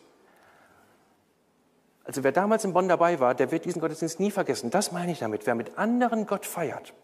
Also 2.04 2.22
wer 2.22 2.32
damals 2.32 2.64
in 2.64 2.72
Bonn 2.72 2.88
dabei 2.88 3.18
war, 3.18 3.34
der 3.34 3.50
wird 3.50 3.64
diesen 3.64 3.80
Gottesdienst 3.80 4.20
nie 4.20 4.30
vergessen. 4.30 4.70
Das 4.70 4.92
meine 4.92 5.12
ich 5.12 5.18
damit. 5.18 5.46
Wer 5.46 5.56
mit 5.56 5.76
anderen 5.76 6.26
Gott 6.26 6.46
feiert, 6.46 6.94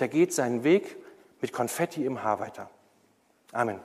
der 0.00 0.08
geht 0.08 0.32
seinen 0.32 0.64
Weg 0.64 0.96
mit 1.40 1.52
Konfetti 1.52 2.04
im 2.04 2.22
Haar 2.22 2.40
weiter. 2.40 2.70
Amen. 3.52 3.80